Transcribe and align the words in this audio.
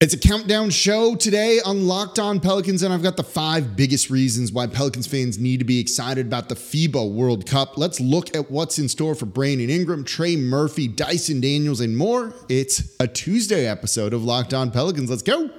It's 0.00 0.14
a 0.14 0.18
countdown 0.18 0.70
show 0.70 1.16
today 1.16 1.58
on 1.64 1.88
Locked 1.88 2.20
On 2.20 2.38
Pelicans, 2.38 2.84
and 2.84 2.94
I've 2.94 3.02
got 3.02 3.16
the 3.16 3.24
five 3.24 3.74
biggest 3.74 4.10
reasons 4.10 4.52
why 4.52 4.68
Pelicans 4.68 5.08
fans 5.08 5.40
need 5.40 5.58
to 5.58 5.64
be 5.64 5.80
excited 5.80 6.26
about 6.26 6.48
the 6.48 6.54
FIBA 6.54 7.12
World 7.12 7.46
Cup. 7.46 7.76
Let's 7.76 7.98
look 7.98 8.32
at 8.36 8.48
what's 8.48 8.78
in 8.78 8.88
store 8.88 9.16
for 9.16 9.26
Brandon 9.26 9.68
Ingram, 9.68 10.04
Trey 10.04 10.36
Murphy, 10.36 10.86
Dyson 10.86 11.40
Daniels, 11.40 11.80
and 11.80 11.96
more. 11.96 12.32
It's 12.48 12.94
a 13.00 13.08
Tuesday 13.08 13.66
episode 13.66 14.14
of 14.14 14.22
Locked 14.22 14.54
On 14.54 14.70
Pelicans. 14.70 15.10
Let's 15.10 15.24
go. 15.24 15.50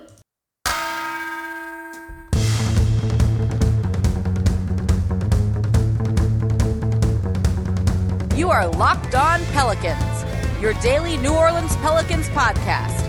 You 8.37 8.49
are 8.49 8.69
Locked 8.69 9.15
On 9.15 9.41
Pelicans, 9.47 10.61
your 10.61 10.71
daily 10.75 11.17
New 11.17 11.33
Orleans 11.33 11.75
Pelicans 11.75 12.29
podcast 12.29 13.08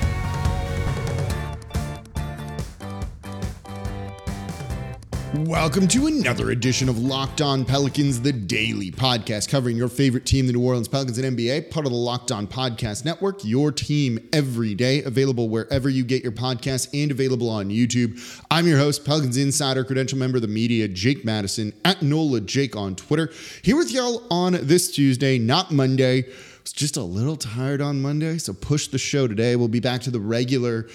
Welcome 5.33 5.87
to 5.89 6.07
another 6.07 6.51
edition 6.51 6.89
of 6.89 6.99
Locked 6.99 7.39
On 7.39 7.63
Pelicans, 7.63 8.19
the 8.19 8.33
daily 8.33 8.91
podcast 8.91 9.47
covering 9.47 9.77
your 9.77 9.87
favorite 9.87 10.25
team, 10.25 10.45
the 10.45 10.51
New 10.51 10.61
Orleans 10.61 10.89
Pelicans 10.89 11.17
and 11.17 11.37
NBA, 11.37 11.71
part 11.71 11.85
of 11.85 11.93
the 11.93 11.97
Locked 11.97 12.33
On 12.33 12.45
Podcast 12.45 13.05
Network, 13.05 13.45
your 13.45 13.71
team 13.71 14.19
every 14.33 14.75
day, 14.75 15.01
available 15.03 15.47
wherever 15.47 15.89
you 15.89 16.03
get 16.03 16.21
your 16.21 16.33
podcasts 16.33 16.89
and 16.93 17.11
available 17.11 17.49
on 17.49 17.69
YouTube. 17.69 18.19
I'm 18.51 18.67
your 18.67 18.77
host, 18.77 19.05
Pelicans 19.05 19.37
Insider, 19.37 19.85
credential 19.85 20.17
member 20.17 20.35
of 20.35 20.41
the 20.41 20.49
media, 20.49 20.89
Jake 20.89 21.23
Madison, 21.23 21.71
at 21.85 22.01
NOLA 22.01 22.41
Jake 22.41 22.75
on 22.75 22.97
Twitter. 22.97 23.31
Here 23.61 23.77
with 23.77 23.89
y'all 23.89 24.27
on 24.29 24.57
this 24.61 24.91
Tuesday, 24.91 25.39
not 25.39 25.71
Monday. 25.71 26.25
Was 26.63 26.73
just 26.73 26.97
a 26.97 27.03
little 27.03 27.37
tired 27.37 27.81
on 27.81 28.01
Monday, 28.01 28.37
so 28.37 28.53
push 28.53 28.87
the 28.87 28.99
show 28.99 29.27
today. 29.27 29.55
We'll 29.55 29.67
be 29.67 29.79
back 29.79 30.01
to 30.01 30.11
the 30.11 30.19
regular 30.19 30.87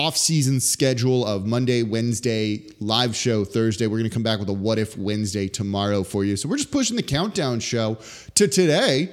off-season 0.00 0.58
schedule 0.60 1.26
of 1.26 1.44
Monday, 1.44 1.82
Wednesday, 1.82 2.66
live 2.80 3.14
show 3.14 3.44
Thursday. 3.44 3.86
We're 3.86 3.98
going 3.98 4.08
to 4.08 4.14
come 4.14 4.22
back 4.22 4.38
with 4.38 4.48
a 4.48 4.52
what 4.54 4.78
if 4.78 4.96
Wednesday 4.96 5.46
tomorrow 5.46 6.02
for 6.04 6.24
you. 6.24 6.38
So 6.38 6.48
we're 6.48 6.56
just 6.56 6.70
pushing 6.70 6.96
the 6.96 7.02
countdown 7.02 7.60
show 7.60 7.98
to 8.36 8.48
today. 8.48 9.12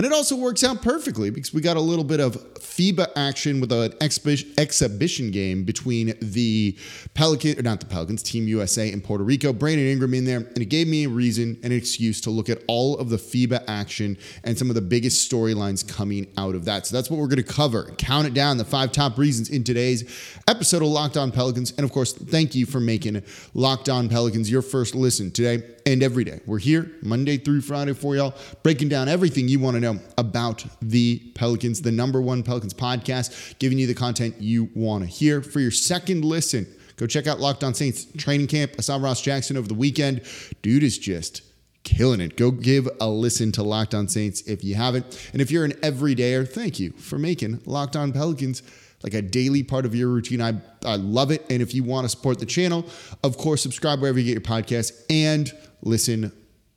And 0.00 0.06
it 0.06 0.14
also 0.14 0.34
works 0.34 0.64
out 0.64 0.80
perfectly 0.80 1.28
because 1.28 1.52
we 1.52 1.60
got 1.60 1.76
a 1.76 1.80
little 1.80 2.04
bit 2.04 2.20
of 2.20 2.34
FIBA 2.54 3.08
action 3.16 3.60
with 3.60 3.70
an 3.70 3.92
exhibition 4.00 5.30
game 5.30 5.64
between 5.64 6.14
the 6.22 6.78
Pelicans, 7.12 7.58
or 7.58 7.62
not 7.62 7.80
the 7.80 7.86
Pelicans, 7.86 8.22
Team 8.22 8.48
USA 8.48 8.90
and 8.90 9.04
Puerto 9.04 9.22
Rico. 9.22 9.52
Brandon 9.52 9.86
Ingram 9.86 10.14
in 10.14 10.24
there, 10.24 10.38
and 10.38 10.56
it 10.56 10.70
gave 10.70 10.88
me 10.88 11.04
a 11.04 11.08
reason 11.10 11.58
and 11.62 11.70
an 11.70 11.78
excuse 11.78 12.18
to 12.22 12.30
look 12.30 12.48
at 12.48 12.62
all 12.66 12.96
of 12.96 13.10
the 13.10 13.18
FIBA 13.18 13.62
action 13.68 14.16
and 14.42 14.56
some 14.56 14.70
of 14.70 14.74
the 14.74 14.80
biggest 14.80 15.30
storylines 15.30 15.86
coming 15.86 16.26
out 16.38 16.54
of 16.54 16.64
that. 16.64 16.86
So 16.86 16.96
that's 16.96 17.10
what 17.10 17.20
we're 17.20 17.26
going 17.26 17.36
to 17.36 17.52
cover. 17.52 17.92
Count 17.98 18.26
it 18.26 18.32
down, 18.32 18.56
the 18.56 18.64
five 18.64 18.92
top 18.92 19.18
reasons 19.18 19.50
in 19.50 19.64
today's 19.64 20.10
episode 20.48 20.80
of 20.80 20.88
Locked 20.88 21.18
On 21.18 21.30
Pelicans. 21.30 21.74
And 21.76 21.84
of 21.84 21.92
course, 21.92 22.14
thank 22.14 22.54
you 22.54 22.64
for 22.64 22.80
making 22.80 23.22
Locked 23.52 23.90
On 23.90 24.08
Pelicans 24.08 24.50
your 24.50 24.62
first 24.62 24.94
listen 24.94 25.30
today 25.30 25.62
and 25.84 26.02
every 26.02 26.24
day. 26.24 26.40
We're 26.46 26.58
here 26.58 26.90
Monday 27.02 27.36
through 27.36 27.60
Friday 27.60 27.92
for 27.92 28.16
y'all, 28.16 28.34
breaking 28.62 28.88
down 28.88 29.06
everything 29.06 29.46
you 29.46 29.58
want 29.58 29.74
to 29.74 29.80
know 29.80 29.89
about 30.18 30.64
the 30.80 31.18
Pelicans, 31.34 31.82
the 31.82 31.92
number 31.92 32.20
one 32.20 32.42
Pelicans 32.42 32.74
podcast, 32.74 33.58
giving 33.58 33.78
you 33.78 33.86
the 33.86 33.94
content 33.94 34.40
you 34.40 34.70
want 34.74 35.04
to 35.04 35.08
hear. 35.08 35.42
For 35.42 35.60
your 35.60 35.70
second 35.70 36.24
listen, 36.24 36.66
go 36.96 37.06
check 37.06 37.26
out 37.26 37.40
Locked 37.40 37.64
On 37.64 37.74
Saints 37.74 38.06
training 38.16 38.46
camp. 38.46 38.72
I 38.78 38.82
saw 38.82 38.96
Ross 38.96 39.22
Jackson 39.22 39.56
over 39.56 39.68
the 39.68 39.74
weekend. 39.74 40.22
Dude 40.62 40.82
is 40.82 40.98
just 40.98 41.42
killing 41.82 42.20
it. 42.20 42.36
Go 42.36 42.50
give 42.50 42.88
a 43.00 43.08
listen 43.08 43.52
to 43.52 43.62
Locked 43.62 43.94
On 43.94 44.06
Saints 44.08 44.42
if 44.42 44.62
you 44.62 44.74
haven't. 44.74 45.30
And 45.32 45.40
if 45.40 45.50
you're 45.50 45.64
an 45.64 45.72
everydayer, 45.72 46.48
thank 46.48 46.78
you 46.78 46.92
for 46.92 47.18
making 47.18 47.60
Locked 47.64 47.96
On 47.96 48.12
Pelicans 48.12 48.62
like 49.02 49.14
a 49.14 49.22
daily 49.22 49.62
part 49.62 49.86
of 49.86 49.94
your 49.94 50.08
routine. 50.08 50.42
I, 50.42 50.54
I 50.84 50.96
love 50.96 51.30
it. 51.30 51.44
And 51.50 51.62
if 51.62 51.74
you 51.74 51.82
want 51.82 52.04
to 52.04 52.08
support 52.08 52.38
the 52.38 52.46
channel, 52.46 52.84
of 53.24 53.38
course, 53.38 53.62
subscribe 53.62 54.00
wherever 54.00 54.18
you 54.18 54.26
get 54.26 54.32
your 54.32 54.40
podcasts 54.60 55.04
and 55.08 55.50
listen 55.82 56.32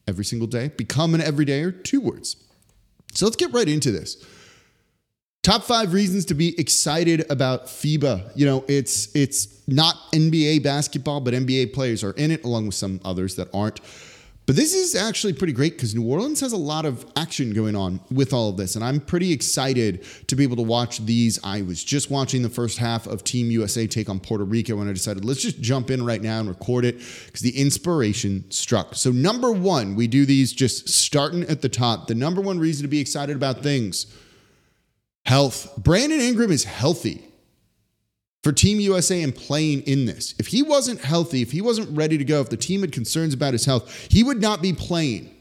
every 0.08 0.26
single 0.26 0.48
day. 0.48 0.70
Become 0.70 1.16
an 1.16 1.22
everydayer, 1.22 1.84
two 1.84 2.02
words. 2.02 2.38
So 3.14 3.26
let's 3.26 3.36
get 3.36 3.54
right 3.54 3.68
into 3.68 3.92
this. 3.92 4.24
Top 5.44 5.64
five 5.64 5.94
reasons 5.94 6.26
to 6.26 6.34
be 6.34 6.58
excited 6.58 7.30
about 7.30 7.66
FIBA. 7.66 8.32
You 8.34 8.46
know, 8.46 8.64
it's 8.70 9.14
it's 9.14 9.68
not 9.68 9.96
NBA 10.14 10.64
basketball, 10.64 11.20
but 11.20 11.34
NBA 11.34 11.74
players 11.74 12.04
are 12.04 12.14
in 12.14 12.32
it, 12.32 12.46
along 12.46 12.68
with 12.68 12.76
some 12.76 13.02
others 13.04 13.36
that 13.36 13.50
aren't. 13.54 13.82
But 14.46 14.58
this 14.58 14.74
is 14.74 14.94
actually 14.94 15.34
pretty 15.34 15.54
great 15.54 15.74
because 15.74 15.96
New 15.96 16.06
Orleans 16.06 16.42
has 16.42 16.52
a 16.52 16.58
lot 16.58 16.86
of 16.86 17.06
action 17.16 17.54
going 17.54 17.78
on 17.78 18.02
with 18.12 18.34
all 18.34 18.50
of 18.50 18.58
this. 18.58 18.76
And 18.76 18.84
I'm 18.84 19.00
pretty 19.00 19.32
excited 19.32 20.06
to 20.28 20.36
be 20.36 20.44
able 20.44 20.58
to 20.58 20.62
watch 20.62 21.00
these. 21.00 21.40
I 21.46 21.62
was 21.62 21.82
just 21.82 22.12
watching 22.12 22.42
the 22.42 22.50
first 22.50 22.78
half 22.78 23.08
of 23.08 23.24
Team 23.24 23.50
USA 23.52 23.88
take 23.88 24.10
on 24.10 24.20
Puerto 24.20 24.44
Rico 24.44 24.82
and 24.82 24.90
I 24.90 24.94
decided 24.94 25.24
let's 25.24 25.42
just 25.42 25.62
jump 25.62 25.90
in 25.90 26.06
right 26.06 26.22
now 26.22 26.42
and 26.42 26.50
record 26.50 26.84
it 26.84 26.98
because 27.26 27.40
the 27.40 27.58
inspiration 27.58 28.44
struck. 28.52 28.96
So, 28.96 29.12
number 29.12 29.52
one, 29.52 29.96
we 29.96 30.08
do 30.08 30.26
these 30.26 30.52
just 30.52 30.90
starting 30.90 31.44
at 31.44 31.62
the 31.62 31.70
top. 31.70 32.08
The 32.08 32.16
number 32.16 32.42
one 32.42 32.60
reason 32.60 32.84
to 32.84 32.90
be 32.90 33.00
excited 33.00 33.38
about 33.38 33.64
things 33.64 34.08
health. 35.26 35.74
Brandon 35.78 36.20
Ingram 36.20 36.52
is 36.52 36.66
healthy 36.66 37.33
for 38.44 38.52
Team 38.52 38.80
USA 38.82 39.24
and 39.24 39.34
playing 39.34 39.82
in 39.84 40.06
this. 40.06 40.36
If 40.38 40.48
he 40.48 40.62
wasn't 40.62 41.02
healthy, 41.02 41.42
if 41.42 41.52
he 41.52 41.62
wasn't 41.62 41.96
ready 41.98 42.18
to 42.18 42.26
go, 42.26 42.42
if 42.42 42.50
the 42.50 42.58
team 42.58 42.82
had 42.82 42.92
concerns 42.92 43.34
about 43.34 43.54
his 43.54 43.66
health, 43.66 44.08
he 44.12 44.22
would 44.24 44.42
not 44.42 44.62
be 44.62 44.74
playing. 44.74 45.34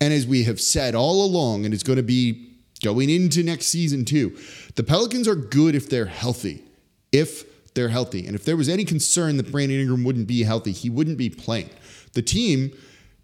And 0.00 0.14
as 0.14 0.26
we 0.26 0.44
have 0.44 0.60
said 0.60 0.94
all 0.94 1.24
along, 1.24 1.64
and 1.64 1.74
it's 1.74 1.82
going 1.82 1.96
to 1.96 2.02
be 2.02 2.52
going 2.82 3.10
into 3.10 3.42
next 3.42 3.66
season 3.66 4.04
too, 4.04 4.38
the 4.76 4.84
Pelicans 4.84 5.26
are 5.26 5.34
good 5.34 5.74
if 5.74 5.88
they're 5.88 6.06
healthy. 6.06 6.62
If 7.10 7.44
they're 7.74 7.88
healthy. 7.88 8.24
And 8.26 8.36
if 8.36 8.44
there 8.44 8.56
was 8.56 8.68
any 8.68 8.84
concern 8.84 9.36
that 9.38 9.50
Brandon 9.50 9.80
Ingram 9.80 10.04
wouldn't 10.04 10.28
be 10.28 10.44
healthy, 10.44 10.70
he 10.70 10.88
wouldn't 10.88 11.18
be 11.18 11.30
playing. 11.30 11.70
The 12.12 12.22
team 12.22 12.72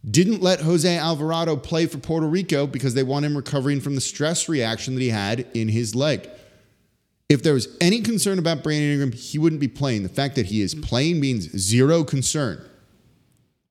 didn't 0.09 0.43
let 0.43 0.61
Jose 0.61 0.97
Alvarado 0.97 1.57
play 1.57 1.87
for 1.87 1.99
Puerto 1.99 2.27
Rico 2.27 2.67
because 2.67 2.95
they 2.95 3.03
want 3.03 3.25
him 3.25 3.37
recovering 3.37 3.81
from 3.81 3.95
the 3.95 4.01
stress 4.01 4.49
reaction 4.49 4.95
that 4.95 5.03
he 5.03 5.11
had 5.11 5.47
in 5.55 5.69
his 5.69 5.95
leg. 5.95 6.29
If 7.31 7.45
there 7.45 7.55
was 7.55 7.69
any 7.81 8.01
concern 8.01 8.41
about 8.41 8.65
Brandon 8.65 8.91
Ingram, 8.91 9.13
he 9.13 9.39
wouldn't 9.39 9.61
be 9.61 9.69
playing. 9.69 10.03
The 10.03 10.09
fact 10.09 10.35
that 10.35 10.47
he 10.47 10.61
is 10.61 10.75
playing 10.75 11.21
means 11.21 11.49
zero 11.57 12.03
concern. 12.03 12.67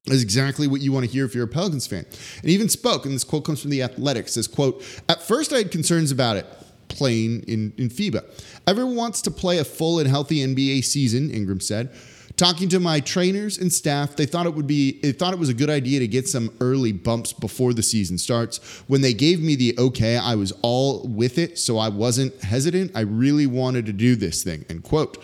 Is 0.06 0.24
exactly 0.24 0.66
what 0.66 0.80
you 0.80 0.94
want 0.94 1.06
to 1.06 1.12
hear 1.12 1.26
if 1.26 1.36
you're 1.36 1.44
a 1.44 1.48
Pelicans 1.48 1.86
fan. 1.86 2.06
And 2.42 2.50
even 2.50 2.70
spoke, 2.70 3.06
and 3.06 3.14
this 3.14 3.26
quote 3.26 3.44
comes 3.44 3.62
from 3.62 3.70
the 3.70 3.84
Athletic, 3.84 4.30
says, 4.30 4.48
quote, 4.48 4.82
At 5.10 5.22
first 5.22 5.52
I 5.52 5.58
had 5.58 5.72
concerns 5.72 6.10
about 6.10 6.38
it 6.38 6.48
playing 6.88 7.44
in, 7.44 7.74
in 7.78 7.90
FIBA. 7.90 8.24
Everyone 8.66 8.96
wants 8.96 9.22
to 9.24 9.32
play 9.32 9.60
a 9.60 9.66
full 9.66 10.00
and 10.00 10.08
healthy 10.08 10.38
NBA 10.38 10.86
season, 10.86 11.30
Ingram 11.30 11.60
said. 11.60 11.94
Talking 12.40 12.70
to 12.70 12.80
my 12.80 13.02
trainers 13.02 13.58
and 13.58 13.70
staff, 13.70 14.16
they 14.16 14.26
thought 14.26 14.46
it 14.46 14.56
would 14.56 14.66
be 14.66 15.02
they 15.02 15.12
thought 15.12 15.34
it 15.34 15.40
was 15.40 15.50
a 15.50 15.54
good 15.54 15.70
idea 15.70 16.00
to 16.00 16.08
get 16.08 16.26
some 16.26 16.56
early 16.62 16.94
bumps 16.94 17.34
before 17.34 17.74
the 17.74 17.84
season 17.84 18.18
starts. 18.18 18.60
When 18.88 19.02
they 19.02 19.14
gave 19.14 19.42
me 19.42 19.58
the 19.58 19.76
okay, 19.78 20.18
I 20.18 20.36
was 20.36 20.54
all 20.62 21.06
with 21.06 21.38
it, 21.38 21.60
so 21.60 21.78
I 21.78 21.90
wasn't 21.90 22.34
hesitant. 22.42 22.94
I 22.96 23.02
really 23.02 23.46
wanted 23.46 23.88
to 23.88 23.92
do 23.92 24.16
this 24.16 24.42
thing. 24.42 24.64
End 24.70 24.84
quote. 24.84 25.22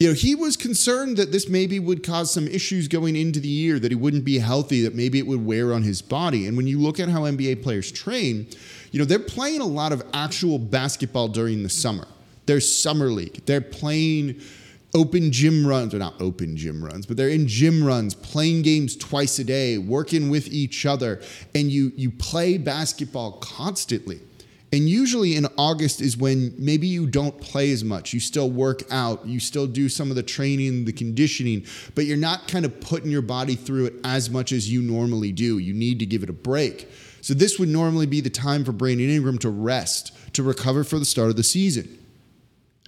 You 0.00 0.08
know, 0.08 0.12
he 0.12 0.34
was 0.34 0.56
concerned 0.56 1.18
that 1.18 1.30
this 1.30 1.48
maybe 1.48 1.78
would 1.78 2.02
cause 2.02 2.32
some 2.32 2.48
issues 2.48 2.88
going 2.88 3.14
into 3.14 3.38
the 3.38 3.46
year, 3.46 3.78
that 3.78 3.92
he 3.92 3.94
wouldn't 3.94 4.24
be 4.24 4.40
healthy, 4.40 4.82
that 4.82 4.96
maybe 4.96 5.20
it 5.20 5.26
would 5.28 5.46
wear 5.46 5.72
on 5.72 5.84
his 5.84 6.02
body. 6.02 6.48
And 6.48 6.56
when 6.56 6.66
you 6.66 6.80
look 6.80 6.98
at 6.98 7.08
how 7.08 7.20
NBA 7.20 7.62
players 7.62 7.92
train, 7.92 8.48
you 8.90 8.98
know, 8.98 9.04
they're 9.04 9.20
playing 9.20 9.60
a 9.60 9.66
lot 9.66 9.92
of 9.92 10.02
actual 10.12 10.58
basketball 10.58 11.28
during 11.28 11.62
the 11.62 11.68
summer. 11.68 12.08
There's 12.46 12.76
summer 12.76 13.06
league. 13.06 13.46
They're 13.46 13.60
playing 13.60 14.40
open 14.94 15.30
gym 15.32 15.66
runs, 15.66 15.94
or 15.94 15.98
not 15.98 16.20
open 16.20 16.56
gym 16.56 16.84
runs, 16.84 17.06
but 17.06 17.16
they're 17.16 17.28
in 17.28 17.46
gym 17.46 17.84
runs, 17.84 18.14
playing 18.14 18.62
games 18.62 18.96
twice 18.96 19.38
a 19.38 19.44
day, 19.44 19.78
working 19.78 20.30
with 20.30 20.48
each 20.48 20.86
other, 20.86 21.20
and 21.54 21.70
you 21.70 21.92
you 21.96 22.10
play 22.10 22.58
basketball 22.58 23.32
constantly. 23.32 24.20
And 24.70 24.88
usually 24.88 25.34
in 25.34 25.46
August 25.56 26.02
is 26.02 26.16
when 26.16 26.52
maybe 26.58 26.86
you 26.86 27.06
don't 27.06 27.40
play 27.40 27.72
as 27.72 27.82
much. 27.82 28.12
You 28.12 28.20
still 28.20 28.50
work 28.50 28.82
out, 28.90 29.26
you 29.26 29.40
still 29.40 29.66
do 29.66 29.88
some 29.88 30.10
of 30.10 30.16
the 30.16 30.22
training, 30.22 30.84
the 30.84 30.92
conditioning, 30.92 31.64
but 31.94 32.04
you're 32.04 32.18
not 32.18 32.48
kind 32.48 32.66
of 32.66 32.78
putting 32.80 33.10
your 33.10 33.22
body 33.22 33.54
through 33.54 33.86
it 33.86 33.94
as 34.04 34.28
much 34.28 34.52
as 34.52 34.70
you 34.70 34.82
normally 34.82 35.32
do. 35.32 35.56
You 35.56 35.72
need 35.72 35.98
to 36.00 36.06
give 36.06 36.22
it 36.22 36.28
a 36.28 36.34
break. 36.34 36.86
So 37.22 37.32
this 37.32 37.58
would 37.58 37.68
normally 37.68 38.06
be 38.06 38.20
the 38.20 38.30
time 38.30 38.64
for 38.64 38.72
Brandon 38.72 39.08
Ingram 39.08 39.38
to 39.38 39.50
rest, 39.50 40.12
to 40.34 40.42
recover 40.42 40.84
for 40.84 40.98
the 40.98 41.04
start 41.04 41.30
of 41.30 41.36
the 41.36 41.42
season. 41.42 41.97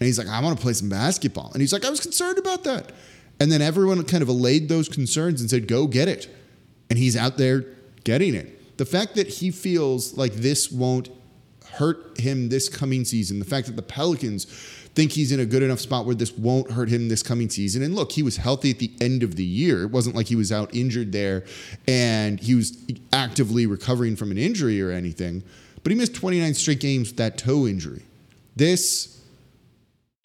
And 0.00 0.06
he's 0.06 0.18
like, 0.18 0.28
I 0.28 0.40
want 0.40 0.56
to 0.56 0.62
play 0.62 0.72
some 0.72 0.88
basketball. 0.88 1.50
And 1.52 1.60
he's 1.60 1.72
like, 1.72 1.84
I 1.84 1.90
was 1.90 2.00
concerned 2.00 2.38
about 2.38 2.64
that. 2.64 2.92
And 3.38 3.52
then 3.52 3.62
everyone 3.62 4.02
kind 4.04 4.22
of 4.22 4.28
allayed 4.28 4.68
those 4.68 4.88
concerns 4.88 5.40
and 5.40 5.50
said, 5.50 5.68
go 5.68 5.86
get 5.86 6.08
it. 6.08 6.34
And 6.88 6.98
he's 6.98 7.16
out 7.16 7.36
there 7.36 7.64
getting 8.04 8.34
it. 8.34 8.78
The 8.78 8.86
fact 8.86 9.14
that 9.16 9.28
he 9.28 9.50
feels 9.50 10.16
like 10.16 10.32
this 10.32 10.72
won't 10.72 11.10
hurt 11.72 12.18
him 12.18 12.48
this 12.48 12.68
coming 12.68 13.04
season, 13.04 13.38
the 13.38 13.44
fact 13.44 13.66
that 13.66 13.76
the 13.76 13.82
Pelicans 13.82 14.46
think 14.94 15.12
he's 15.12 15.32
in 15.32 15.40
a 15.40 15.46
good 15.46 15.62
enough 15.62 15.80
spot 15.80 16.04
where 16.04 16.14
this 16.14 16.32
won't 16.32 16.70
hurt 16.72 16.88
him 16.88 17.08
this 17.08 17.22
coming 17.22 17.48
season. 17.48 17.82
And 17.82 17.94
look, 17.94 18.12
he 18.12 18.22
was 18.22 18.38
healthy 18.38 18.70
at 18.70 18.78
the 18.78 18.90
end 19.00 19.22
of 19.22 19.36
the 19.36 19.44
year. 19.44 19.82
It 19.82 19.90
wasn't 19.90 20.16
like 20.16 20.26
he 20.26 20.36
was 20.36 20.50
out 20.50 20.74
injured 20.74 21.12
there 21.12 21.44
and 21.86 22.40
he 22.40 22.54
was 22.54 22.76
actively 23.12 23.66
recovering 23.66 24.16
from 24.16 24.30
an 24.30 24.38
injury 24.38 24.82
or 24.82 24.90
anything. 24.90 25.42
but 25.82 25.92
he 25.92 25.96
missed 25.96 26.14
29 26.14 26.54
straight 26.54 26.80
games 26.80 27.10
with 27.10 27.18
that 27.18 27.38
toe 27.38 27.66
injury. 27.66 28.02
This, 28.56 29.19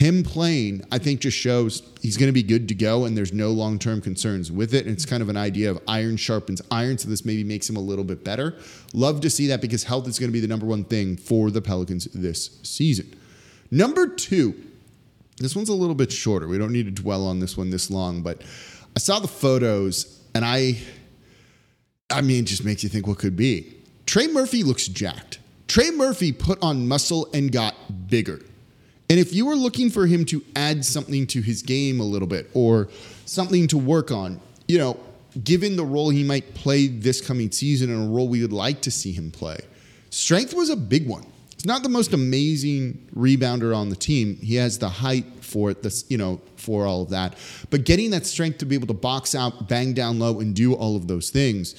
him 0.05 0.23
playing, 0.23 0.85
I 0.91 0.99
think 0.99 1.21
just 1.21 1.35
shows 1.37 1.81
he's 2.01 2.15
going 2.15 2.29
to 2.29 2.33
be 2.33 2.43
good 2.43 2.67
to 2.67 2.75
go 2.75 3.05
and 3.05 3.17
there's 3.17 3.33
no 3.33 3.49
long 3.49 3.79
term 3.79 4.01
concerns 4.01 4.51
with 4.51 4.73
it. 4.73 4.85
And 4.85 4.93
it's 4.93 5.05
kind 5.05 5.23
of 5.23 5.29
an 5.29 5.37
idea 5.37 5.71
of 5.71 5.79
iron 5.87 6.15
sharpens 6.15 6.61
iron. 6.69 6.97
So 6.97 7.09
this 7.09 7.25
maybe 7.25 7.43
makes 7.43 7.69
him 7.69 7.75
a 7.75 7.79
little 7.79 8.03
bit 8.03 8.23
better. 8.23 8.55
Love 8.93 9.21
to 9.21 9.29
see 9.29 9.47
that 9.47 9.61
because 9.61 9.83
health 9.83 10.07
is 10.07 10.19
going 10.19 10.29
to 10.29 10.33
be 10.33 10.39
the 10.39 10.47
number 10.47 10.65
one 10.65 10.83
thing 10.83 11.17
for 11.17 11.49
the 11.49 11.61
Pelicans 11.61 12.05
this 12.13 12.59
season. 12.63 13.13
Number 13.71 14.07
two, 14.07 14.55
this 15.37 15.55
one's 15.55 15.69
a 15.69 15.73
little 15.73 15.95
bit 15.95 16.11
shorter. 16.11 16.47
We 16.47 16.57
don't 16.57 16.71
need 16.71 16.85
to 16.85 17.01
dwell 17.03 17.25
on 17.25 17.39
this 17.39 17.57
one 17.57 17.71
this 17.71 17.89
long, 17.89 18.21
but 18.21 18.41
I 18.95 18.99
saw 18.99 19.19
the 19.19 19.27
photos 19.27 20.21
and 20.35 20.45
I, 20.45 20.77
I 22.09 22.21
mean, 22.21 22.43
it 22.43 22.47
just 22.47 22.63
makes 22.63 22.83
you 22.83 22.89
think 22.89 23.07
what 23.07 23.17
could 23.17 23.35
be. 23.35 23.73
Trey 24.05 24.27
Murphy 24.27 24.63
looks 24.63 24.87
jacked. 24.87 25.39
Trey 25.67 25.89
Murphy 25.89 26.31
put 26.31 26.61
on 26.61 26.87
muscle 26.87 27.27
and 27.33 27.51
got 27.51 27.73
bigger. 28.07 28.39
And 29.09 29.19
if 29.19 29.33
you 29.33 29.45
were 29.45 29.55
looking 29.55 29.89
for 29.89 30.07
him 30.07 30.25
to 30.25 30.43
add 30.55 30.83
something 30.83 31.27
to 31.27 31.41
his 31.41 31.61
game 31.61 31.99
a 31.99 32.03
little 32.03 32.27
bit 32.27 32.49
or 32.53 32.89
something 33.25 33.67
to 33.67 33.77
work 33.77 34.11
on, 34.11 34.39
you 34.67 34.77
know, 34.77 34.99
given 35.43 35.75
the 35.75 35.85
role 35.85 36.09
he 36.09 36.23
might 36.23 36.55
play 36.55 36.87
this 36.87 37.21
coming 37.21 37.51
season 37.51 37.91
and 37.91 38.05
a 38.05 38.07
role 38.07 38.27
we 38.27 38.41
would 38.41 38.53
like 38.53 38.81
to 38.81 38.91
see 38.91 39.11
him 39.11 39.31
play, 39.31 39.57
strength 40.09 40.53
was 40.53 40.69
a 40.69 40.75
big 40.75 41.07
one. 41.07 41.25
He's 41.55 41.65
not 41.65 41.83
the 41.83 41.89
most 41.89 42.13
amazing 42.13 43.09
rebounder 43.15 43.75
on 43.75 43.89
the 43.89 43.95
team. 43.95 44.37
He 44.37 44.55
has 44.55 44.79
the 44.79 44.89
height 44.89 45.25
for 45.41 45.71
it, 45.71 45.83
this, 45.83 46.05
you 46.09 46.17
know, 46.17 46.41
for 46.57 46.85
all 46.85 47.03
of 47.03 47.09
that. 47.09 47.35
But 47.69 47.85
getting 47.85 48.11
that 48.11 48.25
strength 48.25 48.57
to 48.59 48.65
be 48.65 48.75
able 48.75 48.87
to 48.87 48.93
box 48.93 49.35
out, 49.35 49.67
bang 49.69 49.93
down 49.93 50.19
low, 50.19 50.39
and 50.39 50.55
do 50.55 50.73
all 50.73 50.95
of 50.95 51.07
those 51.07 51.29
things, 51.29 51.75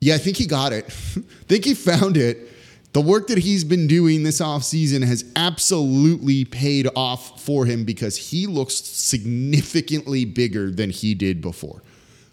yeah, 0.00 0.14
I 0.14 0.18
think 0.18 0.36
he 0.36 0.46
got 0.46 0.72
it. 0.72 0.86
I 1.16 1.22
think 1.46 1.64
he 1.64 1.74
found 1.74 2.16
it. 2.16 2.52
The 2.92 3.02
work 3.02 3.26
that 3.26 3.38
he's 3.38 3.64
been 3.64 3.86
doing 3.86 4.22
this 4.22 4.40
offseason 4.40 5.04
has 5.04 5.24
absolutely 5.36 6.44
paid 6.44 6.88
off 6.96 7.40
for 7.40 7.66
him 7.66 7.84
because 7.84 8.16
he 8.16 8.46
looks 8.46 8.74
significantly 8.74 10.24
bigger 10.24 10.70
than 10.70 10.90
he 10.90 11.14
did 11.14 11.42
before. 11.42 11.82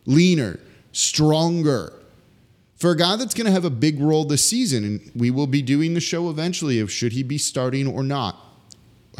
Leaner, 0.06 0.60
stronger. 0.94 1.92
For 2.78 2.92
a 2.92 2.98
guy 2.98 3.16
that's 3.18 3.34
going 3.34 3.46
to 3.46 3.52
have 3.52 3.66
a 3.66 3.70
big 3.70 4.00
role 4.00 4.26
this 4.26 4.46
season, 4.46 4.86
and 4.86 5.12
we 5.14 5.30
will 5.30 5.48
be 5.48 5.62
doing 5.62 5.94
the 5.94 6.00
show 6.00 6.30
eventually 6.30 6.80
of 6.80 6.92
should 6.92 7.12
he 7.12 7.24
be 7.24 7.38
starting 7.38 7.88
or 7.88 8.04
not. 8.04 8.38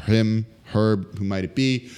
Him, 0.04 0.46
Herb, 0.74 1.18
who 1.18 1.26
might 1.26 1.44
it 1.44 1.56
be? 1.56 1.90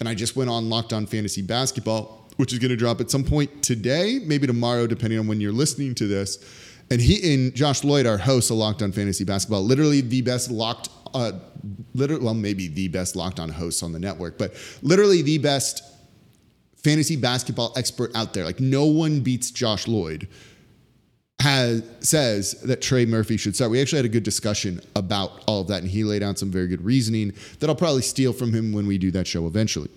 And 0.00 0.08
I 0.08 0.14
just 0.14 0.36
went 0.36 0.48
on 0.48 0.70
Locked 0.70 0.92
On 0.92 1.06
Fantasy 1.06 1.42
Basketball, 1.42 2.28
which 2.36 2.52
is 2.52 2.58
going 2.58 2.70
to 2.70 2.76
drop 2.76 3.00
at 3.00 3.10
some 3.10 3.24
point 3.24 3.62
today, 3.62 4.20
maybe 4.24 4.46
tomorrow, 4.46 4.86
depending 4.86 5.18
on 5.18 5.26
when 5.26 5.40
you're 5.40 5.52
listening 5.52 5.94
to 5.96 6.06
this 6.06 6.38
and 6.90 7.00
he 7.00 7.34
and 7.34 7.54
Josh 7.54 7.84
Lloyd 7.84 8.06
are 8.06 8.16
hosts 8.16 8.50
of 8.50 8.56
Locked 8.56 8.82
On 8.82 8.92
Fantasy 8.92 9.24
Basketball, 9.24 9.62
literally 9.62 10.00
the 10.00 10.22
best 10.22 10.50
locked, 10.50 10.88
uh, 11.14 11.32
literally, 11.94 12.24
well, 12.24 12.34
maybe 12.34 12.68
the 12.68 12.88
best 12.88 13.14
Locked 13.14 13.40
On 13.40 13.48
hosts 13.48 13.82
on 13.82 13.92
the 13.92 13.98
network, 13.98 14.38
but 14.38 14.54
literally 14.82 15.22
the 15.22 15.38
best 15.38 15.82
fantasy 16.76 17.16
basketball 17.16 17.72
expert 17.76 18.14
out 18.14 18.32
there. 18.32 18.44
Like 18.44 18.60
no 18.60 18.86
one 18.86 19.20
beats 19.20 19.50
Josh 19.50 19.86
Lloyd. 19.86 20.28
Has 21.40 21.84
says 22.00 22.60
that 22.62 22.82
Trey 22.82 23.06
Murphy 23.06 23.36
should 23.36 23.54
start. 23.54 23.70
We 23.70 23.80
actually 23.80 23.98
had 23.98 24.06
a 24.06 24.08
good 24.08 24.24
discussion 24.24 24.80
about 24.96 25.44
all 25.46 25.60
of 25.60 25.68
that, 25.68 25.82
and 25.82 25.88
he 25.88 26.02
laid 26.02 26.20
out 26.20 26.36
some 26.36 26.50
very 26.50 26.66
good 26.66 26.84
reasoning 26.84 27.32
that 27.60 27.70
I'll 27.70 27.76
probably 27.76 28.02
steal 28.02 28.32
from 28.32 28.52
him 28.52 28.72
when 28.72 28.88
we 28.88 28.98
do 28.98 29.12
that 29.12 29.28
show 29.28 29.46
eventually. 29.46 29.88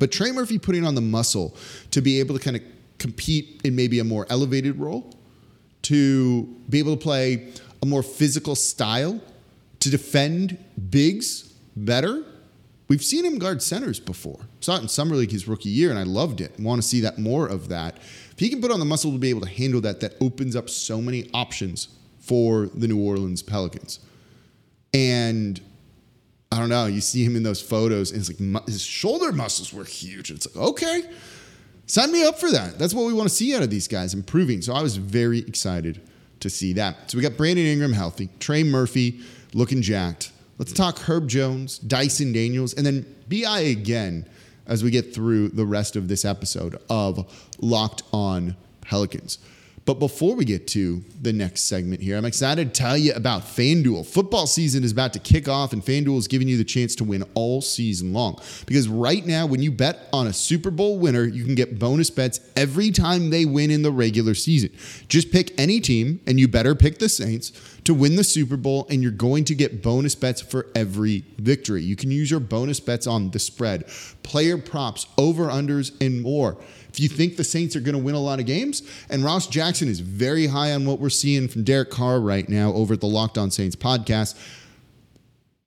But 0.00 0.10
Trey 0.10 0.32
Murphy 0.32 0.58
putting 0.58 0.84
on 0.84 0.96
the 0.96 1.00
muscle 1.00 1.56
to 1.92 2.00
be 2.00 2.18
able 2.18 2.36
to 2.36 2.42
kind 2.42 2.56
of 2.56 2.62
compete 2.98 3.60
in 3.62 3.76
maybe 3.76 4.00
a 4.00 4.04
more 4.04 4.26
elevated 4.28 4.76
role 4.76 5.13
to 5.84 6.42
be 6.68 6.78
able 6.78 6.96
to 6.96 7.02
play 7.02 7.52
a 7.82 7.86
more 7.86 8.02
physical 8.02 8.54
style, 8.54 9.20
to 9.80 9.90
defend 9.90 10.58
bigs 10.90 11.52
better. 11.76 12.24
We've 12.88 13.02
seen 13.02 13.24
him 13.24 13.38
guard 13.38 13.62
centers 13.62 14.00
before. 14.00 14.40
Saw 14.60 14.76
it 14.76 14.82
in 14.82 14.88
Summer 14.88 15.16
League 15.16 15.30
his 15.30 15.48
rookie 15.48 15.70
year, 15.70 15.90
and 15.90 15.98
I 15.98 16.02
loved 16.02 16.40
it. 16.40 16.58
Want 16.58 16.82
to 16.82 16.86
see 16.86 17.00
that 17.00 17.18
more 17.18 17.46
of 17.46 17.68
that. 17.68 17.96
If 17.96 18.38
he 18.38 18.48
can 18.48 18.60
put 18.60 18.70
on 18.70 18.78
the 18.78 18.84
muscle 18.84 19.12
to 19.12 19.18
be 19.18 19.30
able 19.30 19.42
to 19.42 19.48
handle 19.48 19.80
that, 19.82 20.00
that 20.00 20.14
opens 20.20 20.56
up 20.56 20.68
so 20.68 21.00
many 21.00 21.30
options 21.32 21.88
for 22.18 22.66
the 22.74 22.88
New 22.88 22.98
Orleans 22.98 23.42
Pelicans. 23.42 24.00
And 24.92 25.60
I 26.50 26.58
don't 26.58 26.68
know, 26.68 26.86
you 26.86 27.00
see 27.00 27.24
him 27.24 27.36
in 27.36 27.42
those 27.42 27.60
photos, 27.60 28.12
and 28.12 28.20
it's 28.20 28.28
like 28.28 28.66
his 28.66 28.82
shoulder 28.82 29.32
muscles 29.32 29.72
were 29.72 29.84
huge. 29.84 30.30
It's 30.30 30.46
like, 30.54 30.64
okay, 30.68 31.02
sign 31.86 32.12
me 32.12 32.24
up 32.24 32.38
for 32.38 32.50
that. 32.50 32.78
That's 32.78 32.94
what 32.94 33.06
we 33.06 33.12
want 33.12 33.28
to 33.28 33.34
see 33.34 33.54
out 33.54 33.62
of 33.62 33.70
these 33.70 33.88
guys 33.88 34.14
improving. 34.14 34.62
So 34.62 34.74
I 34.74 34.82
was 34.82 34.96
very 34.96 35.40
excited 35.40 36.00
to 36.40 36.50
see 36.50 36.72
that. 36.74 37.10
So 37.10 37.18
we 37.18 37.22
got 37.22 37.36
Brandon 37.36 37.64
Ingram 37.64 37.92
healthy, 37.92 38.28
Trey 38.38 38.64
Murphy 38.64 39.20
looking 39.52 39.82
jacked. 39.82 40.32
Let's 40.58 40.72
talk 40.72 40.98
Herb 40.98 41.28
Jones, 41.28 41.78
Dyson 41.78 42.32
Daniels, 42.32 42.74
and 42.74 42.86
then 42.86 43.06
BI 43.28 43.60
again 43.60 44.28
as 44.66 44.84
we 44.84 44.90
get 44.90 45.14
through 45.14 45.48
the 45.48 45.66
rest 45.66 45.96
of 45.96 46.08
this 46.08 46.24
episode 46.24 46.78
of 46.88 47.50
Locked 47.60 48.02
On 48.12 48.56
Pelicans. 48.80 49.38
But 49.86 49.98
before 49.98 50.34
we 50.34 50.46
get 50.46 50.66
to 50.68 51.02
the 51.20 51.32
next 51.32 51.62
segment 51.62 52.00
here, 52.00 52.16
I'm 52.16 52.24
excited 52.24 52.72
to 52.72 52.80
tell 52.80 52.96
you 52.96 53.12
about 53.12 53.42
FanDuel. 53.42 54.06
Football 54.06 54.46
season 54.46 54.82
is 54.82 54.92
about 54.92 55.12
to 55.12 55.18
kick 55.18 55.46
off, 55.46 55.74
and 55.74 55.84
FanDuel 55.84 56.16
is 56.16 56.26
giving 56.26 56.48
you 56.48 56.56
the 56.56 56.64
chance 56.64 56.94
to 56.96 57.04
win 57.04 57.22
all 57.34 57.60
season 57.60 58.14
long. 58.14 58.40
Because 58.64 58.88
right 58.88 59.26
now, 59.26 59.44
when 59.44 59.60
you 59.62 59.70
bet 59.70 60.08
on 60.10 60.26
a 60.26 60.32
Super 60.32 60.70
Bowl 60.70 60.98
winner, 60.98 61.24
you 61.24 61.44
can 61.44 61.54
get 61.54 61.78
bonus 61.78 62.08
bets 62.08 62.40
every 62.56 62.90
time 62.90 63.28
they 63.28 63.44
win 63.44 63.70
in 63.70 63.82
the 63.82 63.92
regular 63.92 64.34
season. 64.34 64.70
Just 65.08 65.30
pick 65.30 65.52
any 65.60 65.80
team, 65.80 66.20
and 66.26 66.40
you 66.40 66.48
better 66.48 66.74
pick 66.74 66.98
the 66.98 67.10
Saints 67.10 67.52
to 67.84 67.94
win 67.94 68.16
the 68.16 68.24
Super 68.24 68.56
Bowl, 68.56 68.86
and 68.88 69.02
you're 69.02 69.12
going 69.12 69.44
to 69.44 69.54
get 69.54 69.82
bonus 69.82 70.14
bets 70.14 70.40
for 70.40 70.66
every 70.74 71.24
victory. 71.38 71.82
You 71.82 71.96
can 71.96 72.10
use 72.10 72.30
your 72.30 72.40
bonus 72.40 72.80
bets 72.80 73.06
on 73.06 73.30
the 73.30 73.38
spread, 73.38 73.86
player 74.22 74.58
props, 74.58 75.06
over 75.18 75.48
unders, 75.48 75.92
and 76.00 76.22
more. 76.22 76.56
If 76.88 77.00
you 77.00 77.08
think 77.08 77.36
the 77.36 77.44
Saints 77.44 77.74
are 77.76 77.80
going 77.80 77.96
to 77.96 78.02
win 78.02 78.14
a 78.14 78.20
lot 78.20 78.40
of 78.40 78.46
games, 78.46 78.82
and 79.10 79.24
Ross 79.24 79.46
Jackson 79.46 79.88
is 79.88 80.00
very 80.00 80.46
high 80.46 80.72
on 80.72 80.86
what 80.86 81.00
we're 81.00 81.10
seeing 81.10 81.48
from 81.48 81.64
Derek 81.64 81.90
Carr 81.90 82.20
right 82.20 82.48
now 82.48 82.72
over 82.72 82.94
at 82.94 83.00
the 83.00 83.06
Locked 83.06 83.36
On 83.36 83.50
Saints 83.50 83.76
podcast, 83.76 84.38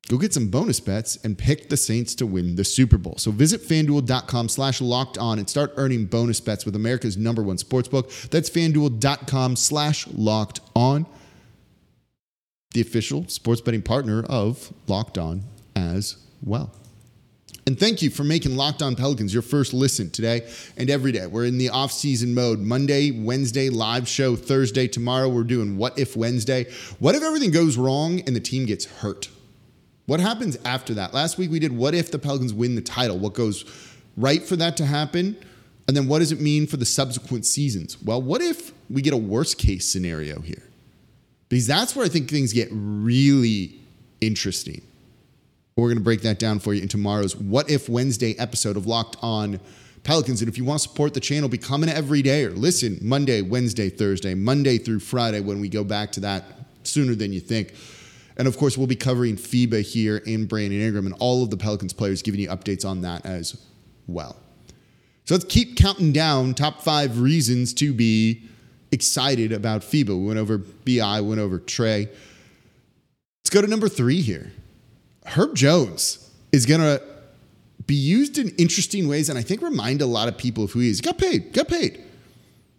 go 0.07 0.17
get 0.17 0.33
some 0.33 0.47
bonus 0.47 0.79
bets 0.79 1.17
and 1.17 1.37
pick 1.37 1.69
the 1.69 1.75
Saints 1.75 2.15
to 2.15 2.25
win 2.25 2.55
the 2.55 2.63
Super 2.63 2.97
Bowl. 2.97 3.15
So 3.17 3.31
visit 3.31 3.61
fanduel.com 3.61 4.47
slash 4.47 4.79
locked 4.79 5.17
on 5.17 5.37
and 5.37 5.49
start 5.49 5.73
earning 5.75 6.05
bonus 6.05 6.39
bets 6.39 6.65
with 6.65 6.75
America's 6.75 7.17
number 7.17 7.43
one 7.43 7.57
sportsbook. 7.57 8.29
That's 8.29 8.49
fanduel.com 8.49 9.57
slash 9.57 10.07
locked 10.07 10.61
on, 10.75 11.05
the 12.71 12.81
official 12.81 13.27
sports 13.27 13.61
betting 13.61 13.81
partner 13.81 14.23
of 14.23 14.73
Locked 14.87 15.17
On 15.17 15.43
as 15.75 16.17
well. 16.43 16.71
And 17.65 17.77
thank 17.77 18.01
you 18.01 18.09
for 18.09 18.23
making 18.23 18.55
Locked 18.55 18.81
On 18.81 18.95
Pelicans 18.95 19.33
your 19.33 19.41
first 19.41 19.73
listen 19.73 20.09
today 20.09 20.49
and 20.77 20.89
every 20.89 21.11
day. 21.11 21.27
We're 21.27 21.45
in 21.45 21.57
the 21.57 21.67
off-season 21.67 22.33
mode. 22.33 22.59
Monday, 22.59 23.11
Wednesday, 23.11 23.69
live 23.69 24.07
show. 24.07 24.37
Thursday, 24.37 24.87
tomorrow, 24.87 25.27
we're 25.27 25.43
doing 25.43 25.77
What 25.77 25.99
If 25.99 26.15
Wednesday. 26.15 26.71
What 26.99 27.15
if 27.15 27.23
everything 27.23 27.51
goes 27.51 27.75
wrong 27.75 28.21
and 28.21 28.33
the 28.33 28.39
team 28.39 28.65
gets 28.65 28.85
hurt? 28.85 29.27
What 30.05 30.21
happens 30.21 30.57
after 30.63 30.93
that? 30.93 31.13
Last 31.13 31.37
week 31.37 31.51
we 31.51 31.59
did 31.59 31.75
What 31.75 31.93
If 31.93 32.09
the 32.09 32.19
Pelicans 32.19 32.53
win 32.53 32.75
the 32.75 32.81
title? 32.81 33.19
What 33.19 33.33
goes 33.33 33.65
right 34.15 34.41
for 34.41 34.55
that 34.55 34.77
to 34.77 34.85
happen? 34.85 35.35
And 35.89 35.97
then 35.97 36.07
what 36.07 36.19
does 36.19 36.31
it 36.31 36.39
mean 36.39 36.67
for 36.67 36.77
the 36.77 36.85
subsequent 36.85 37.45
seasons? 37.45 38.01
Well, 38.01 38.21
what 38.21 38.41
if 38.41 38.71
we 38.89 39.01
get 39.01 39.13
a 39.13 39.17
worst 39.17 39.57
case 39.57 39.89
scenario 39.89 40.39
here? 40.39 40.63
Because 41.49 41.67
that's 41.67 41.95
where 41.95 42.05
I 42.05 42.09
think 42.09 42.29
things 42.29 42.53
get 42.53 42.67
really 42.71 43.79
interesting. 44.21 44.81
We're 45.75 45.87
going 45.87 45.97
to 45.97 46.03
break 46.03 46.21
that 46.23 46.39
down 46.39 46.59
for 46.59 46.73
you 46.73 46.81
in 46.81 46.87
tomorrow's 46.87 47.35
What 47.35 47.69
If 47.69 47.87
Wednesday 47.87 48.37
episode 48.39 48.77
of 48.77 48.87
Locked 48.87 49.17
On 49.21 49.59
Pelicans. 50.03 50.41
And 50.41 50.49
if 50.49 50.57
you 50.57 50.65
want 50.65 50.81
to 50.81 50.89
support 50.89 51.13
the 51.13 51.19
channel, 51.19 51.47
become 51.47 51.83
an 51.83 51.89
everydayer. 51.89 52.55
Listen 52.57 52.97
Monday, 53.01 53.41
Wednesday, 53.41 53.89
Thursday, 53.89 54.33
Monday 54.33 54.77
through 54.77 54.99
Friday 54.99 55.39
when 55.39 55.61
we 55.61 55.69
go 55.69 55.83
back 55.83 56.11
to 56.13 56.19
that 56.21 56.45
sooner 56.83 57.13
than 57.13 57.31
you 57.31 57.39
think. 57.39 57.73
And 58.37 58.47
of 58.47 58.57
course, 58.57 58.77
we'll 58.77 58.87
be 58.87 58.95
covering 58.95 59.35
FIBA 59.35 59.81
here 59.81 60.17
in 60.17 60.45
Brandon 60.45 60.81
Ingram 60.81 61.05
and 61.05 61.15
all 61.19 61.43
of 61.43 61.49
the 61.49 61.57
Pelicans 61.57 61.93
players 61.93 62.21
giving 62.21 62.39
you 62.39 62.49
updates 62.49 62.85
on 62.85 63.01
that 63.01 63.25
as 63.25 63.63
well. 64.07 64.35
So 65.25 65.35
let's 65.35 65.45
keep 65.45 65.75
counting 65.75 66.13
down 66.13 66.53
top 66.53 66.81
five 66.81 67.19
reasons 67.19 67.73
to 67.75 67.93
be 67.93 68.47
excited 68.91 69.51
about 69.51 69.81
FIBA. 69.81 70.09
We 70.09 70.25
went 70.27 70.39
over 70.39 70.57
BI, 70.57 71.21
went 71.21 71.39
over 71.39 71.59
Trey. 71.59 72.07
Let's 73.43 73.49
go 73.49 73.61
to 73.61 73.67
number 73.67 73.89
three 73.89 74.21
here. 74.21 74.51
Herb 75.25 75.55
Jones 75.55 76.31
is 76.51 76.65
going 76.65 76.81
to 76.81 77.01
be 77.85 77.95
used 77.95 78.37
in 78.37 78.49
interesting 78.57 79.07
ways 79.07 79.29
and 79.29 79.37
I 79.37 79.41
think 79.41 79.61
remind 79.61 80.01
a 80.01 80.05
lot 80.05 80.27
of 80.27 80.37
people 80.37 80.65
of 80.65 80.71
who 80.71 80.79
he 80.79 80.89
is. 80.89 80.99
He 80.99 81.03
got 81.03 81.17
paid, 81.17 81.53
got 81.53 81.67
paid. 81.67 82.03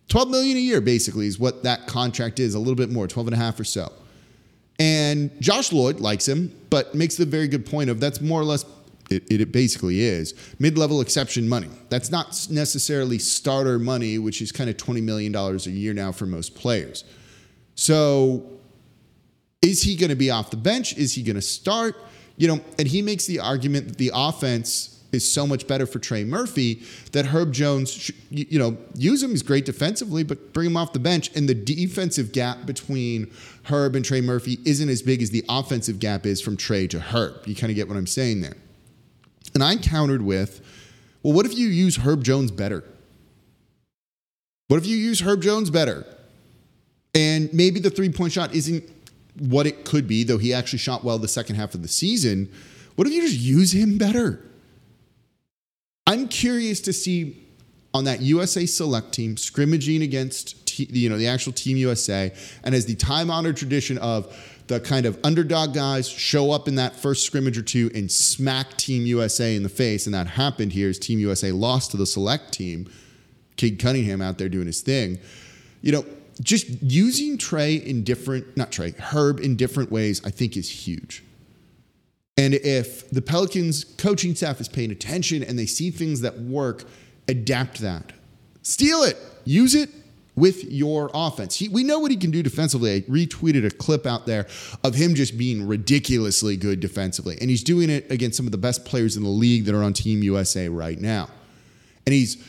12 0.08 0.30
million 0.30 0.56
a 0.56 0.60
year 0.60 0.80
basically 0.80 1.26
is 1.26 1.38
what 1.38 1.62
that 1.64 1.86
contract 1.86 2.40
is, 2.40 2.54
a 2.54 2.58
little 2.58 2.74
bit 2.74 2.90
more, 2.90 3.06
12 3.06 3.28
and 3.28 3.34
a 3.34 3.38
half 3.38 3.60
or 3.60 3.64
so. 3.64 3.92
And 4.78 5.30
Josh 5.40 5.72
Lloyd 5.72 6.00
likes 6.00 6.26
him, 6.26 6.54
but 6.70 6.94
makes 6.94 7.16
the 7.16 7.26
very 7.26 7.48
good 7.48 7.66
point 7.66 7.90
of 7.90 8.00
that's 8.00 8.20
more 8.20 8.40
or 8.40 8.44
less 8.44 8.64
it, 9.10 9.30
it 9.30 9.52
basically 9.52 10.00
is 10.02 10.34
mid-level 10.58 11.00
exception 11.00 11.48
money. 11.48 11.70
That's 11.88 12.10
not 12.10 12.46
necessarily 12.50 13.18
starter 13.18 13.78
money, 13.78 14.18
which 14.18 14.42
is 14.42 14.52
kind 14.52 14.68
of 14.70 14.76
$20 14.76 15.02
million 15.02 15.34
a 15.34 15.56
year 15.70 15.94
now 15.94 16.12
for 16.12 16.26
most 16.26 16.54
players. 16.54 17.04
So 17.74 18.44
Is 19.60 19.82
he 19.82 19.96
going 19.96 20.10
to 20.10 20.16
be 20.16 20.30
off 20.30 20.50
the 20.50 20.56
bench? 20.56 20.96
Is 20.96 21.14
he 21.14 21.22
going 21.22 21.36
to 21.36 21.42
start? 21.42 21.96
You 22.36 22.48
know, 22.48 22.60
and 22.78 22.86
he 22.86 23.02
makes 23.02 23.26
the 23.26 23.40
argument 23.40 23.88
that 23.88 23.98
the 23.98 24.12
offense 24.14 25.02
is 25.10 25.30
so 25.30 25.46
much 25.46 25.66
better 25.66 25.86
for 25.86 25.98
Trey 25.98 26.22
Murphy 26.22 26.82
that 27.12 27.26
Herb 27.26 27.52
Jones, 27.52 28.10
you 28.30 28.58
know, 28.58 28.76
use 28.94 29.22
him. 29.22 29.30
He's 29.30 29.42
great 29.42 29.64
defensively, 29.64 30.22
but 30.22 30.52
bring 30.52 30.66
him 30.66 30.76
off 30.76 30.92
the 30.92 30.98
bench. 31.00 31.34
And 31.34 31.48
the 31.48 31.54
defensive 31.54 32.30
gap 32.32 32.66
between 32.66 33.32
Herb 33.64 33.96
and 33.96 34.04
Trey 34.04 34.20
Murphy 34.20 34.58
isn't 34.64 34.88
as 34.88 35.02
big 35.02 35.22
as 35.22 35.30
the 35.30 35.44
offensive 35.48 35.98
gap 35.98 36.26
is 36.26 36.40
from 36.40 36.56
Trey 36.56 36.86
to 36.88 37.00
Herb. 37.00 37.46
You 37.46 37.56
kind 37.56 37.70
of 37.70 37.76
get 37.76 37.88
what 37.88 37.96
I'm 37.96 38.06
saying 38.06 38.42
there. 38.42 38.56
And 39.58 39.64
I 39.64 39.74
countered 39.74 40.22
with, 40.22 40.60
well, 41.24 41.32
what 41.32 41.44
if 41.44 41.58
you 41.58 41.66
use 41.66 41.96
Herb 41.96 42.22
Jones 42.22 42.52
better? 42.52 42.84
What 44.68 44.76
if 44.76 44.86
you 44.86 44.96
use 44.96 45.18
Herb 45.22 45.42
Jones 45.42 45.68
better? 45.68 46.06
And 47.12 47.52
maybe 47.52 47.80
the 47.80 47.90
three 47.90 48.08
point 48.08 48.32
shot 48.32 48.54
isn't 48.54 48.84
what 49.36 49.66
it 49.66 49.84
could 49.84 50.06
be, 50.06 50.22
though 50.22 50.38
he 50.38 50.54
actually 50.54 50.78
shot 50.78 51.02
well 51.02 51.18
the 51.18 51.26
second 51.26 51.56
half 51.56 51.74
of 51.74 51.82
the 51.82 51.88
season. 51.88 52.48
What 52.94 53.08
if 53.08 53.12
you 53.12 53.20
just 53.20 53.40
use 53.40 53.72
him 53.72 53.98
better? 53.98 54.40
I'm 56.06 56.28
curious 56.28 56.80
to 56.82 56.92
see 56.92 57.44
on 57.92 58.04
that 58.04 58.20
USA 58.20 58.64
select 58.64 59.10
team 59.10 59.36
scrimmaging 59.36 60.02
against 60.02 60.68
t- 60.68 60.88
you 60.88 61.08
know 61.08 61.18
the 61.18 61.26
actual 61.26 61.52
team 61.52 61.76
USA 61.78 62.32
and 62.62 62.76
as 62.76 62.86
the 62.86 62.94
time 62.94 63.28
honored 63.28 63.56
tradition 63.56 63.98
of 63.98 64.32
the 64.68 64.80
kind 64.80 65.06
of 65.06 65.18
underdog 65.24 65.74
guys 65.74 66.08
show 66.08 66.50
up 66.50 66.68
in 66.68 66.76
that 66.76 66.94
first 66.94 67.24
scrimmage 67.24 67.58
or 67.58 67.62
two 67.62 67.90
and 67.94 68.10
smack 68.10 68.76
team 68.76 69.06
USA 69.06 69.56
in 69.56 69.62
the 69.62 69.68
face 69.68 70.06
and 70.06 70.14
that 70.14 70.26
happened 70.26 70.72
here 70.72 70.88
as 70.88 70.98
team 70.98 71.18
USA 71.18 71.52
lost 71.52 71.90
to 71.90 71.96
the 71.96 72.06
select 72.06 72.52
team 72.52 72.88
Cade 73.56 73.78
Cunningham 73.78 74.22
out 74.22 74.38
there 74.38 74.48
doing 74.48 74.66
his 74.66 74.80
thing 74.80 75.18
you 75.82 75.92
know 75.92 76.04
just 76.40 76.66
using 76.82 77.36
Trey 77.36 77.74
in 77.74 78.04
different 78.04 78.56
not 78.56 78.70
Trey 78.70 78.92
Herb 78.92 79.40
in 79.40 79.56
different 79.56 79.90
ways 79.90 80.24
I 80.24 80.30
think 80.30 80.56
is 80.56 80.70
huge 80.70 81.24
and 82.38 82.54
if 82.54 83.10
the 83.10 83.20
Pelicans 83.20 83.82
coaching 83.82 84.36
staff 84.36 84.60
is 84.60 84.68
paying 84.68 84.92
attention 84.92 85.42
and 85.42 85.58
they 85.58 85.66
see 85.66 85.90
things 85.90 86.20
that 86.20 86.38
work, 86.38 86.84
adapt 87.26 87.80
that. 87.80 88.12
Steal 88.62 89.02
it. 89.02 89.16
Use 89.44 89.74
it 89.74 89.90
with 90.38 90.64
your 90.64 91.10
offense. 91.14 91.56
He, 91.56 91.68
we 91.68 91.82
know 91.82 91.98
what 91.98 92.10
he 92.10 92.16
can 92.16 92.30
do 92.30 92.42
defensively. 92.42 92.96
I 92.96 93.00
retweeted 93.02 93.66
a 93.66 93.70
clip 93.70 94.06
out 94.06 94.26
there 94.26 94.46
of 94.84 94.94
him 94.94 95.14
just 95.14 95.36
being 95.38 95.66
ridiculously 95.66 96.56
good 96.56 96.80
defensively. 96.80 97.36
And 97.40 97.50
he's 97.50 97.62
doing 97.62 97.90
it 97.90 98.10
against 98.10 98.36
some 98.36 98.46
of 98.46 98.52
the 98.52 98.58
best 98.58 98.84
players 98.84 99.16
in 99.16 99.22
the 99.22 99.28
league 99.28 99.64
that 99.64 99.74
are 99.74 99.82
on 99.82 99.92
Team 99.92 100.22
USA 100.22 100.68
right 100.68 101.00
now. 101.00 101.28
And 102.06 102.12
he's 102.14 102.42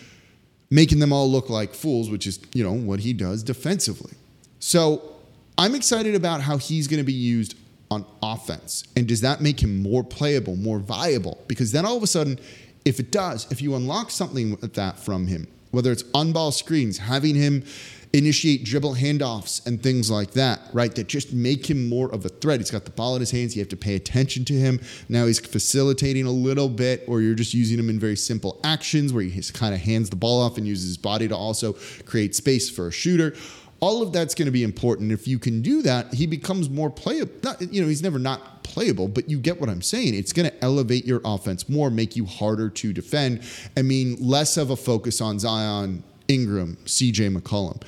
making 0.69 0.99
them 0.99 1.11
all 1.11 1.29
look 1.29 1.49
like 1.49 1.73
fools, 1.73 2.09
which 2.09 2.27
is, 2.27 2.39
you 2.53 2.63
know, 2.63 2.73
what 2.73 2.99
he 2.99 3.13
does 3.13 3.43
defensively. 3.43 4.13
So 4.59 5.15
I'm 5.57 5.75
excited 5.75 6.15
about 6.15 6.41
how 6.41 6.57
he's 6.57 6.87
going 6.87 6.99
to 6.99 7.05
be 7.05 7.13
used 7.13 7.55
on 7.91 8.05
offense? 8.21 8.83
And 8.95 9.07
does 9.07 9.21
that 9.21 9.41
make 9.41 9.61
him 9.61 9.81
more 9.81 10.03
playable, 10.03 10.55
more 10.55 10.79
viable? 10.79 11.43
Because 11.47 11.71
then 11.71 11.85
all 11.85 11.97
of 11.97 12.03
a 12.03 12.07
sudden, 12.07 12.39
if 12.85 12.99
it 12.99 13.11
does, 13.11 13.51
if 13.51 13.61
you 13.61 13.75
unlock 13.75 14.11
something 14.11 14.51
with 14.61 14.73
that 14.75 14.99
from 14.99 15.27
him, 15.27 15.47
whether 15.71 15.91
it's 15.91 16.03
on 16.13 16.31
ball 16.31 16.51
screens, 16.51 16.97
having 16.97 17.35
him 17.35 17.63
initiate 18.11 18.63
dribble 18.63 18.95
handoffs 18.95 19.65
and 19.67 19.83
things 19.83 20.09
like 20.09 20.31
that, 20.31 20.59
right? 20.73 20.95
That 20.95 21.07
just 21.07 21.31
make 21.31 21.69
him 21.69 21.87
more 21.87 22.11
of 22.11 22.25
a 22.25 22.29
threat. 22.29 22.59
He's 22.59 22.71
got 22.71 22.85
the 22.85 22.91
ball 22.91 23.15
in 23.15 23.19
his 23.19 23.31
hands. 23.31 23.55
You 23.55 23.61
have 23.61 23.69
to 23.69 23.77
pay 23.77 23.95
attention 23.95 24.45
to 24.45 24.53
him. 24.53 24.81
Now 25.09 25.27
he's 25.27 25.39
facilitating 25.39 26.25
a 26.25 26.31
little 26.31 26.69
bit, 26.69 27.03
or 27.07 27.21
you're 27.21 27.35
just 27.35 27.53
using 27.53 27.77
him 27.77 27.89
in 27.89 27.99
very 27.99 28.15
simple 28.15 28.59
actions 28.63 29.13
where 29.13 29.23
he 29.23 29.41
kind 29.53 29.75
of 29.75 29.81
hands 29.81 30.09
the 30.09 30.15
ball 30.15 30.41
off 30.41 30.57
and 30.57 30.67
uses 30.67 30.87
his 30.87 30.97
body 30.97 31.27
to 31.27 31.35
also 31.35 31.73
create 32.05 32.35
space 32.35 32.69
for 32.69 32.87
a 32.87 32.91
shooter 32.91 33.35
all 33.79 34.01
of 34.01 34.11
that's 34.11 34.35
going 34.35 34.45
to 34.45 34.51
be 34.51 34.63
important. 34.63 35.11
If 35.11 35.27
you 35.27 35.39
can 35.39 35.61
do 35.61 35.81
that, 35.83 36.13
he 36.13 36.27
becomes 36.27 36.69
more 36.69 36.89
playable. 36.89 37.33
You 37.59 37.81
know, 37.81 37.87
he's 37.87 38.03
never 38.03 38.19
not 38.19 38.63
playable, 38.63 39.07
but 39.07 39.29
you 39.29 39.39
get 39.39 39.59
what 39.59 39.69
I'm 39.69 39.81
saying. 39.81 40.15
It's 40.15 40.33
going 40.33 40.49
to 40.49 40.63
elevate 40.63 41.05
your 41.05 41.21
offense 41.25 41.69
more, 41.69 41.89
make 41.89 42.15
you 42.15 42.25
harder 42.25 42.69
to 42.69 42.93
defend. 42.93 43.41
I 43.77 43.81
mean, 43.81 44.17
less 44.19 44.57
of 44.57 44.69
a 44.69 44.75
focus 44.75 45.21
on 45.21 45.39
Zion, 45.39 46.03
Ingram, 46.27 46.77
CJ 46.85 47.35
McCollum. 47.35 47.81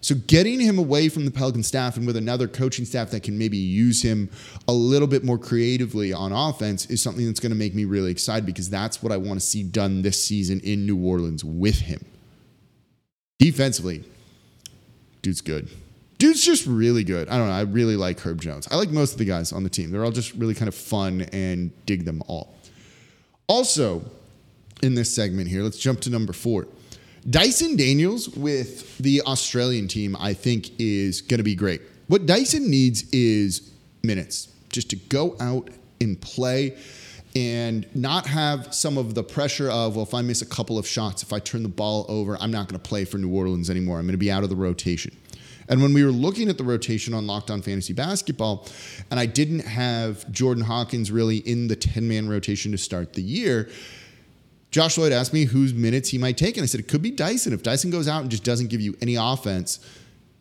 So 0.00 0.14
getting 0.14 0.60
him 0.60 0.78
away 0.78 1.08
from 1.08 1.24
the 1.24 1.30
Pelican 1.30 1.64
staff 1.64 1.96
and 1.96 2.06
with 2.06 2.16
another 2.16 2.46
coaching 2.46 2.84
staff 2.84 3.10
that 3.10 3.24
can 3.24 3.36
maybe 3.36 3.56
use 3.56 4.00
him 4.00 4.30
a 4.68 4.72
little 4.72 5.08
bit 5.08 5.24
more 5.24 5.38
creatively 5.38 6.12
on 6.12 6.32
offense 6.32 6.86
is 6.86 7.02
something 7.02 7.26
that's 7.26 7.40
going 7.40 7.50
to 7.50 7.58
make 7.58 7.74
me 7.74 7.84
really 7.84 8.12
excited 8.12 8.46
because 8.46 8.70
that's 8.70 9.02
what 9.02 9.10
I 9.12 9.16
want 9.16 9.40
to 9.40 9.44
see 9.44 9.64
done 9.64 10.02
this 10.02 10.22
season 10.22 10.60
in 10.60 10.86
New 10.86 11.04
Orleans 11.04 11.44
with 11.44 11.80
him. 11.80 12.04
Defensively, 13.40 14.04
dude's 15.22 15.40
good. 15.40 15.68
Dude's 16.18 16.44
just 16.44 16.66
really 16.66 17.04
good. 17.04 17.28
I 17.28 17.38
don't 17.38 17.46
know. 17.46 17.54
I 17.54 17.60
really 17.62 17.94
like 17.96 18.18
Herb 18.20 18.40
Jones. 18.40 18.66
I 18.70 18.76
like 18.76 18.90
most 18.90 19.12
of 19.12 19.18
the 19.18 19.24
guys 19.24 19.52
on 19.52 19.62
the 19.62 19.70
team. 19.70 19.90
They're 19.90 20.04
all 20.04 20.10
just 20.10 20.34
really 20.34 20.54
kind 20.54 20.68
of 20.68 20.74
fun 20.74 21.22
and 21.32 21.70
dig 21.86 22.04
them 22.04 22.22
all. 22.26 22.56
Also, 23.46 24.02
in 24.82 24.94
this 24.94 25.14
segment 25.14 25.48
here, 25.48 25.62
let's 25.62 25.78
jump 25.78 26.00
to 26.00 26.10
number 26.10 26.32
four. 26.32 26.66
Dyson 27.30 27.76
Daniels 27.76 28.28
with 28.30 28.98
the 28.98 29.22
Australian 29.22 29.86
team, 29.86 30.16
I 30.18 30.34
think, 30.34 30.70
is 30.80 31.20
going 31.20 31.38
to 31.38 31.44
be 31.44 31.54
great. 31.54 31.82
What 32.08 32.26
Dyson 32.26 32.68
needs 32.68 33.08
is 33.10 33.70
minutes 34.02 34.48
just 34.70 34.90
to 34.90 34.96
go 34.96 35.36
out 35.40 35.70
and 36.00 36.20
play 36.20 36.76
and 37.36 37.86
not 37.94 38.26
have 38.26 38.74
some 38.74 38.98
of 38.98 39.14
the 39.14 39.22
pressure 39.22 39.70
of, 39.70 39.96
well, 39.96 40.04
if 40.04 40.14
I 40.14 40.22
miss 40.22 40.42
a 40.42 40.46
couple 40.46 40.78
of 40.78 40.86
shots, 40.86 41.22
if 41.22 41.32
I 41.32 41.38
turn 41.38 41.62
the 41.62 41.68
ball 41.68 42.06
over, 42.08 42.36
I'm 42.40 42.50
not 42.50 42.68
going 42.68 42.80
to 42.80 42.88
play 42.88 43.04
for 43.04 43.18
New 43.18 43.34
Orleans 43.34 43.70
anymore. 43.70 43.98
I'm 43.98 44.06
going 44.06 44.12
to 44.12 44.18
be 44.18 44.30
out 44.30 44.42
of 44.42 44.48
the 44.48 44.56
rotation. 44.56 45.16
And 45.68 45.82
when 45.82 45.92
we 45.92 46.02
were 46.02 46.10
looking 46.10 46.48
at 46.48 46.56
the 46.56 46.64
rotation 46.64 47.12
on 47.12 47.26
Locked 47.26 47.50
On 47.50 47.60
Fantasy 47.60 47.92
Basketball, 47.92 48.66
and 49.10 49.20
I 49.20 49.26
didn't 49.26 49.60
have 49.60 50.30
Jordan 50.32 50.64
Hawkins 50.64 51.10
really 51.10 51.38
in 51.38 51.68
the 51.68 51.76
10 51.76 52.08
man 52.08 52.28
rotation 52.28 52.72
to 52.72 52.78
start 52.78 53.12
the 53.12 53.22
year, 53.22 53.68
Josh 54.70 54.98
Lloyd 54.98 55.12
asked 55.12 55.32
me 55.32 55.44
whose 55.44 55.74
minutes 55.74 56.08
he 56.08 56.18
might 56.18 56.36
take. 56.36 56.56
And 56.56 56.64
I 56.64 56.66
said, 56.66 56.80
it 56.80 56.88
could 56.88 57.02
be 57.02 57.10
Dyson. 57.10 57.52
If 57.52 57.62
Dyson 57.62 57.90
goes 57.90 58.08
out 58.08 58.22
and 58.22 58.30
just 58.30 58.44
doesn't 58.44 58.68
give 58.68 58.80
you 58.80 58.96
any 59.00 59.16
offense, 59.16 59.80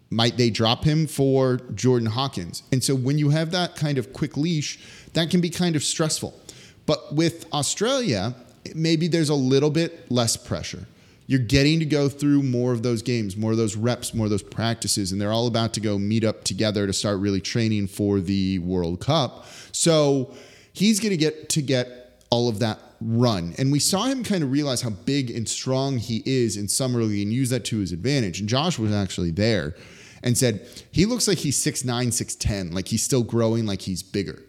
might 0.10 0.38
they 0.38 0.50
drop 0.50 0.84
him 0.84 1.08
for 1.08 1.58
Jordan 1.76 2.08
Hawkins? 2.08 2.64
And 2.72 2.84
so 2.84 2.96
when 2.96 3.18
you 3.18 3.30
have 3.30 3.52
that 3.52 3.76
kind 3.76 3.98
of 3.98 4.14
quick 4.14 4.38
leash, 4.38 4.80
that 5.14 5.30
can 5.30 5.42
be 5.42 5.50
kind 5.50 5.76
of 5.76 5.84
stressful. 5.84 6.40
But 6.88 7.14
with 7.14 7.46
Australia, 7.54 8.34
maybe 8.74 9.08
there's 9.08 9.30
a 9.30 9.36
little 9.36 9.70
bit 9.70 10.10
less 10.10 10.36
pressure. 10.36 10.88
You're 11.28 11.40
getting 11.40 11.80
to 11.80 11.86
go 11.86 12.08
through 12.08 12.42
more 12.42 12.72
of 12.72 12.84
those 12.84 13.02
games, 13.02 13.36
more 13.36 13.52
of 13.52 13.58
those 13.58 13.76
reps, 13.76 14.14
more 14.14 14.26
of 14.26 14.30
those 14.30 14.42
practices, 14.42 15.12
and 15.12 15.20
they're 15.20 15.34
all 15.34 15.48
about 15.48 15.74
to 15.74 15.82
go 15.82 16.00
meet 16.00 16.24
up 16.24 16.46
together 16.46 16.88
to 16.88 16.94
start 16.94 17.20
really 17.20 17.42
training 17.42 17.88
for 17.88 18.22
the 18.22 18.60
World 18.60 19.02
Cup. 19.02 19.46
So 19.74 20.34
he's 20.72 21.02
going 21.02 21.12
to 21.12 21.18
get 21.18 21.50
to 21.50 21.62
get 21.62 22.24
all 22.30 22.48
of 22.48 22.60
that 22.60 22.80
run. 23.02 23.54
And 23.58 23.74
we 23.74 23.80
saw 23.80 24.06
him 24.06 24.24
kind 24.24 24.42
of 24.42 24.52
realize 24.52 24.82
how 24.82 24.90
big 24.90 25.30
and 25.30 25.48
strong 25.48 25.98
he 25.98 26.24
is 26.26 26.56
in 26.56 26.70
summer 26.70 27.04
league 27.04 27.24
and 27.24 27.34
use 27.34 27.50
that 27.50 27.66
to 27.66 27.80
his 27.80 27.92
advantage. 27.92 28.40
And 28.40 28.48
Josh 28.48 28.80
was 28.80 28.94
actually 28.94 29.32
there 29.32 29.76
and 30.24 30.38
said, 30.38 30.66
he 30.92 31.06
looks 31.06 31.28
like 31.28 31.40
he's 31.40 31.58
6'9, 31.58 32.08
6'10, 32.08 32.74
like 32.74 32.88
he's 32.88 33.04
still 33.04 33.24
growing, 33.24 33.66
like 33.66 33.82
he's 33.82 34.02
bigger. 34.02 34.44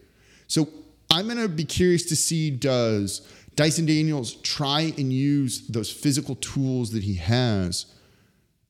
So 0.46 0.68
I'm 1.10 1.26
going 1.26 1.38
to 1.38 1.48
be 1.48 1.64
curious 1.64 2.04
to 2.06 2.16
see 2.16 2.50
does 2.50 3.26
Dyson 3.56 3.86
Daniels 3.86 4.34
try 4.36 4.92
and 4.96 5.12
use 5.12 5.66
those 5.68 5.90
physical 5.90 6.36
tools 6.36 6.92
that 6.92 7.02
he 7.02 7.14
has 7.14 7.86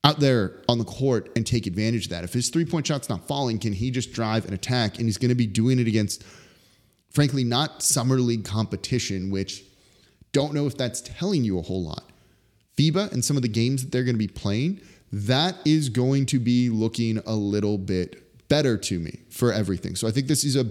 out 0.04 0.20
there 0.20 0.62
on 0.68 0.78
the 0.78 0.84
court 0.84 1.30
and 1.36 1.46
take 1.46 1.66
advantage 1.66 2.04
of 2.04 2.10
that. 2.10 2.24
If 2.24 2.32
his 2.32 2.48
three 2.48 2.64
point 2.64 2.86
shot's 2.86 3.08
not 3.08 3.26
falling, 3.26 3.58
can 3.58 3.72
he 3.72 3.90
just 3.90 4.12
drive 4.12 4.44
and 4.44 4.54
attack? 4.54 4.96
And 4.96 5.06
he's 5.06 5.18
going 5.18 5.30
to 5.30 5.34
be 5.34 5.46
doing 5.46 5.78
it 5.78 5.86
against, 5.86 6.24
frankly, 7.10 7.44
not 7.44 7.82
summer 7.82 8.16
league 8.16 8.44
competition, 8.44 9.30
which 9.30 9.64
don't 10.32 10.54
know 10.54 10.66
if 10.66 10.76
that's 10.76 11.00
telling 11.00 11.44
you 11.44 11.58
a 11.58 11.62
whole 11.62 11.84
lot. 11.84 12.04
FIBA 12.78 13.12
and 13.12 13.24
some 13.24 13.36
of 13.36 13.42
the 13.42 13.48
games 13.48 13.82
that 13.82 13.90
they're 13.90 14.04
going 14.04 14.14
to 14.14 14.18
be 14.18 14.28
playing, 14.28 14.80
that 15.12 15.56
is 15.64 15.88
going 15.88 16.26
to 16.26 16.38
be 16.38 16.70
looking 16.70 17.18
a 17.26 17.34
little 17.34 17.76
bit 17.76 18.48
better 18.48 18.78
to 18.78 18.98
me 18.98 19.20
for 19.28 19.52
everything. 19.52 19.96
So 19.96 20.06
I 20.06 20.12
think 20.12 20.28
this 20.28 20.44
is 20.44 20.56
a 20.56 20.70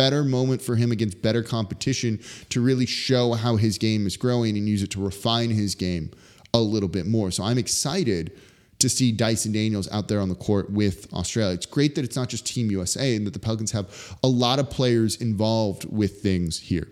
better 0.00 0.24
moment 0.24 0.62
for 0.62 0.76
him 0.76 0.92
against 0.92 1.20
better 1.20 1.42
competition 1.42 2.18
to 2.48 2.62
really 2.62 2.86
show 2.86 3.34
how 3.34 3.56
his 3.56 3.76
game 3.76 4.06
is 4.06 4.16
growing 4.16 4.56
and 4.56 4.66
use 4.66 4.82
it 4.82 4.90
to 4.90 4.98
refine 4.98 5.50
his 5.50 5.74
game 5.74 6.10
a 6.54 6.58
little 6.58 6.88
bit 6.88 7.04
more. 7.04 7.30
So 7.30 7.44
I'm 7.44 7.58
excited 7.58 8.32
to 8.78 8.88
see 8.88 9.12
Dyson 9.12 9.52
Daniels 9.52 9.90
out 9.92 10.08
there 10.08 10.20
on 10.20 10.30
the 10.30 10.34
court 10.34 10.70
with 10.70 11.12
Australia. 11.12 11.52
It's 11.52 11.66
great 11.66 11.96
that 11.96 12.04
it's 12.06 12.16
not 12.16 12.30
just 12.30 12.46
Team 12.46 12.70
USA 12.70 13.14
and 13.14 13.26
that 13.26 13.34
the 13.34 13.38
Pelicans 13.38 13.72
have 13.72 14.16
a 14.24 14.26
lot 14.26 14.58
of 14.58 14.70
players 14.70 15.16
involved 15.16 15.84
with 15.92 16.22
things 16.22 16.58
here. 16.58 16.88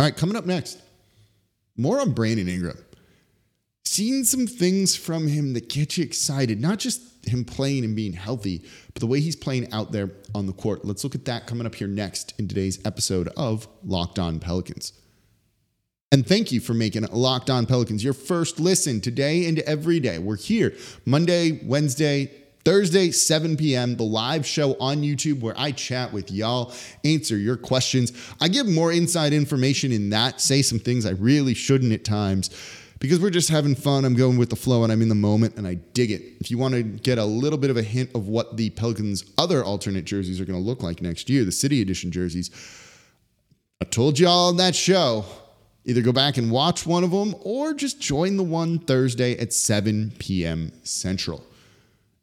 All 0.00 0.06
right, 0.06 0.16
coming 0.16 0.34
up 0.34 0.44
next, 0.44 0.82
more 1.76 2.00
on 2.00 2.10
Brandon 2.10 2.48
Ingram. 2.48 2.78
Seeing 3.84 4.24
some 4.24 4.48
things 4.48 4.96
from 4.96 5.28
him 5.28 5.52
that 5.52 5.68
get 5.68 5.96
you 5.96 6.02
excited, 6.02 6.60
not 6.60 6.80
just 6.80 7.11
him 7.26 7.44
playing 7.44 7.84
and 7.84 7.94
being 7.94 8.12
healthy, 8.12 8.62
but 8.92 9.00
the 9.00 9.06
way 9.06 9.20
he's 9.20 9.36
playing 9.36 9.72
out 9.72 9.92
there 9.92 10.10
on 10.34 10.46
the 10.46 10.52
court. 10.52 10.84
Let's 10.84 11.04
look 11.04 11.14
at 11.14 11.24
that 11.26 11.46
coming 11.46 11.66
up 11.66 11.74
here 11.74 11.88
next 11.88 12.34
in 12.38 12.48
today's 12.48 12.78
episode 12.84 13.28
of 13.36 13.68
Locked 13.84 14.18
On 14.18 14.40
Pelicans. 14.40 14.92
And 16.10 16.26
thank 16.26 16.52
you 16.52 16.60
for 16.60 16.74
making 16.74 17.04
Locked 17.04 17.48
On 17.48 17.64
Pelicans 17.64 18.04
your 18.04 18.12
first 18.12 18.60
listen 18.60 19.00
today 19.00 19.46
and 19.46 19.60
every 19.60 19.98
day. 19.98 20.18
We're 20.18 20.36
here 20.36 20.74
Monday, 21.06 21.60
Wednesday, 21.64 22.30
Thursday, 22.64 23.10
7 23.10 23.56
p.m., 23.56 23.96
the 23.96 24.04
live 24.04 24.46
show 24.46 24.74
on 24.74 25.02
YouTube 25.02 25.40
where 25.40 25.54
I 25.56 25.72
chat 25.72 26.12
with 26.12 26.30
y'all, 26.30 26.72
answer 27.04 27.36
your 27.36 27.56
questions. 27.56 28.12
I 28.40 28.48
give 28.48 28.68
more 28.68 28.92
inside 28.92 29.32
information 29.32 29.90
in 29.90 30.10
that, 30.10 30.40
say 30.40 30.62
some 30.62 30.78
things 30.78 31.06
I 31.06 31.10
really 31.10 31.54
shouldn't 31.54 31.92
at 31.92 32.04
times 32.04 32.50
because 33.02 33.18
we're 33.18 33.30
just 33.30 33.48
having 33.48 33.74
fun. 33.74 34.04
I'm 34.04 34.14
going 34.14 34.38
with 34.38 34.48
the 34.48 34.56
flow 34.56 34.84
and 34.84 34.92
I'm 34.92 35.02
in 35.02 35.08
the 35.08 35.16
moment 35.16 35.56
and 35.56 35.66
I 35.66 35.74
dig 35.74 36.12
it. 36.12 36.22
If 36.40 36.52
you 36.52 36.56
want 36.56 36.74
to 36.74 36.84
get 36.84 37.18
a 37.18 37.24
little 37.24 37.58
bit 37.58 37.68
of 37.68 37.76
a 37.76 37.82
hint 37.82 38.10
of 38.14 38.28
what 38.28 38.56
the 38.56 38.70
Pelicans' 38.70 39.24
other 39.36 39.64
alternate 39.64 40.04
jerseys 40.04 40.40
are 40.40 40.44
going 40.44 40.58
to 40.58 40.64
look 40.64 40.84
like 40.84 41.02
next 41.02 41.28
year, 41.28 41.44
the 41.44 41.50
City 41.50 41.82
Edition 41.82 42.12
jerseys, 42.12 42.52
I 43.80 43.86
told 43.86 44.20
y'all 44.20 44.48
on 44.48 44.56
that 44.58 44.76
show. 44.76 45.24
Either 45.84 46.00
go 46.00 46.12
back 46.12 46.36
and 46.36 46.48
watch 46.52 46.86
one 46.86 47.02
of 47.02 47.10
them 47.10 47.34
or 47.40 47.74
just 47.74 48.00
join 48.00 48.36
the 48.36 48.44
one 48.44 48.78
Thursday 48.78 49.36
at 49.36 49.52
7 49.52 50.12
p.m. 50.20 50.70
Central. 50.84 51.44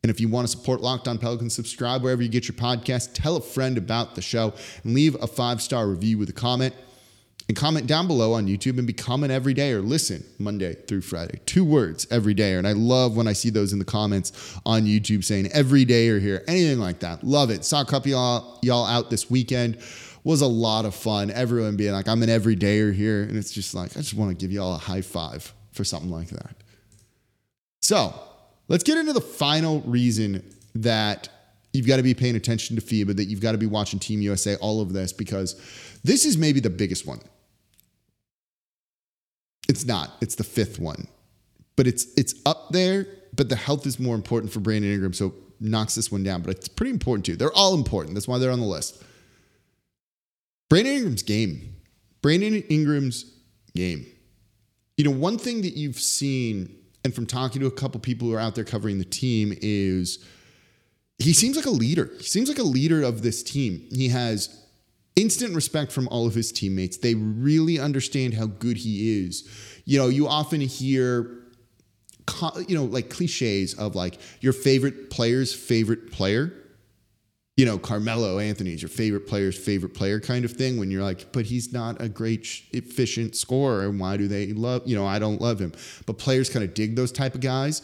And 0.01 0.09
if 0.09 0.21
you 0.21 0.29
want 0.29 0.47
to 0.47 0.57
support 0.57 0.79
Locked 0.79 1.09
On 1.09 1.17
Pelicans, 1.17 1.53
subscribe 1.53 2.03
wherever 2.03 2.23
you 2.23 2.29
get 2.29 2.47
your 2.47 2.55
podcast. 2.55 3.09
Tell 3.13 3.35
a 3.35 3.41
friend 3.41 3.77
about 3.77 4.15
the 4.15 4.21
show 4.21 4.53
and 4.85 4.95
leave 4.95 5.21
a 5.21 5.27
five 5.27 5.61
star 5.61 5.89
review 5.89 6.17
with 6.17 6.29
a 6.29 6.33
comment. 6.33 6.73
And 7.49 7.57
comment 7.57 7.87
down 7.87 8.05
below 8.05 8.33
on 8.33 8.45
YouTube 8.45 8.77
and 8.77 8.85
become 8.85 9.23
an 9.23 9.31
everyday 9.31 9.73
or 9.73 9.81
listen 9.81 10.23
Monday 10.37 10.75
through 10.75 11.01
Friday. 11.01 11.39
Two 11.47 11.65
words 11.65 12.05
every 12.11 12.35
day. 12.35 12.53
And 12.53 12.67
I 12.67 12.73
love 12.73 13.17
when 13.17 13.27
I 13.27 13.33
see 13.33 13.49
those 13.49 13.73
in 13.73 13.79
the 13.79 13.85
comments 13.85 14.55
on 14.67 14.83
YouTube 14.83 15.23
saying 15.23 15.47
every 15.51 15.83
day 15.83 16.09
or 16.09 16.19
here, 16.19 16.43
anything 16.47 16.77
like 16.77 16.99
that. 16.99 17.23
Love 17.23 17.49
it. 17.49 17.65
Saw 17.65 17.81
a 17.81 17.85
couple 17.85 18.11
y'all, 18.11 18.59
y'all 18.61 18.85
out 18.85 19.09
this 19.09 19.31
weekend. 19.31 19.79
Was 20.23 20.41
a 20.41 20.47
lot 20.47 20.85
of 20.85 20.93
fun. 20.93 21.31
Everyone 21.31 21.75
being 21.75 21.91
like, 21.91 22.07
I'm 22.07 22.21
an 22.21 22.29
everydayer 22.29 22.93
here. 22.93 23.23
And 23.23 23.35
it's 23.35 23.51
just 23.51 23.73
like, 23.73 23.97
I 23.97 24.01
just 24.01 24.13
want 24.13 24.29
to 24.29 24.35
give 24.35 24.51
y'all 24.51 24.75
a 24.75 24.77
high 24.77 25.01
five 25.01 25.51
for 25.71 25.83
something 25.83 26.11
like 26.11 26.27
that. 26.29 26.55
So 27.81 28.13
let's 28.67 28.83
get 28.83 28.99
into 28.99 29.13
the 29.13 29.21
final 29.21 29.81
reason 29.87 30.43
that 30.75 31.29
you've 31.73 31.87
got 31.87 31.97
to 31.97 32.03
be 32.03 32.13
paying 32.13 32.35
attention 32.35 32.75
to 32.75 32.81
FIBA, 32.83 33.15
that 33.15 33.25
you've 33.25 33.41
got 33.41 33.53
to 33.53 33.57
be 33.57 33.65
watching 33.65 33.97
Team 33.97 34.21
USA, 34.21 34.55
all 34.57 34.81
of 34.81 34.93
this, 34.93 35.11
because 35.11 35.59
this 36.03 36.25
is 36.25 36.37
maybe 36.37 36.59
the 36.59 36.69
biggest 36.69 37.07
one. 37.07 37.19
It's 39.69 39.85
not. 39.85 40.11
It's 40.19 40.35
the 40.35 40.43
fifth 40.43 40.79
one, 40.79 41.07
but 41.77 41.87
it's 41.87 42.07
it's 42.17 42.33
up 42.45 42.71
there. 42.71 43.07
But 43.35 43.47
the 43.47 43.55
health 43.55 43.85
is 43.85 43.99
more 43.99 44.15
important 44.15 44.51
for 44.51 44.59
Brandon 44.59 44.91
Ingram, 44.91 45.13
so 45.13 45.33
knocks 45.59 45.93
this 45.95 46.11
one 46.11 46.23
down. 46.23 46.41
But 46.41 46.57
it's 46.57 46.67
pretty 46.67 46.91
important 46.91 47.25
too. 47.25 47.35
They're 47.35 47.53
all 47.53 47.75
important. 47.75 48.15
That's 48.15 48.27
why 48.27 48.39
they're 48.39 48.51
on 48.51 48.59
the 48.59 48.65
list. 48.65 49.01
Brandon 50.69 50.93
Ingram's 50.93 51.21
game. 51.21 51.75
Brandon 52.21 52.55
Ingram's 52.63 53.31
game. 53.75 54.07
You 54.97 55.05
know, 55.05 55.11
one 55.11 55.37
thing 55.37 55.61
that 55.61 55.77
you've 55.77 55.99
seen, 55.99 56.75
and 57.05 57.13
from 57.13 57.27
talking 57.27 57.61
to 57.61 57.67
a 57.67 57.71
couple 57.71 57.99
people 57.99 58.27
who 58.27 58.33
are 58.33 58.39
out 58.39 58.55
there 58.55 58.65
covering 58.65 58.97
the 58.97 59.05
team, 59.05 59.53
is 59.61 60.25
he 61.19 61.33
seems 61.33 61.55
like 61.55 61.65
a 61.65 61.71
leader. 61.71 62.09
He 62.17 62.23
seems 62.23 62.49
like 62.49 62.59
a 62.59 62.63
leader 62.63 63.03
of 63.03 63.21
this 63.21 63.43
team. 63.43 63.87
He 63.91 64.09
has 64.09 64.65
instant 65.19 65.55
respect 65.55 65.91
from 65.91 66.07
all 66.07 66.25
of 66.27 66.33
his 66.33 66.51
teammates. 66.51 66.97
They 66.97 67.15
really 67.15 67.79
understand 67.79 68.35
how 68.35 68.45
good 68.45 68.77
he 68.77 69.25
is. 69.25 69.47
You 69.85 69.99
know, 69.99 70.07
you 70.07 70.27
often 70.27 70.61
hear 70.61 71.39
you 72.67 72.75
know, 72.75 72.85
like 72.85 73.09
cliches 73.09 73.73
of 73.73 73.95
like 73.95 74.19
your 74.41 74.53
favorite 74.53 75.09
player's 75.09 75.53
favorite 75.53 76.11
player. 76.11 76.53
You 77.57 77.65
know, 77.65 77.77
Carmelo 77.77 78.39
Anthony 78.39 78.73
is 78.73 78.81
your 78.81 78.89
favorite 78.89 79.27
player's 79.27 79.57
favorite 79.57 79.93
player 79.93 80.19
kind 80.19 80.45
of 80.45 80.51
thing 80.51 80.79
when 80.79 80.91
you're 80.91 81.03
like, 81.03 81.33
but 81.33 81.45
he's 81.45 81.73
not 81.73 82.01
a 82.01 82.07
great 82.07 82.47
efficient 82.71 83.35
scorer 83.35 83.81
and 83.81 83.99
why 83.99 84.15
do 84.15 84.29
they 84.29 84.53
love, 84.53 84.83
you 84.85 84.95
know, 84.95 85.05
I 85.05 85.19
don't 85.19 85.41
love 85.41 85.59
him. 85.59 85.73
But 86.05 86.17
players 86.17 86.49
kind 86.49 86.63
of 86.63 86.73
dig 86.73 86.95
those 86.95 87.11
type 87.11 87.35
of 87.35 87.41
guys. 87.41 87.81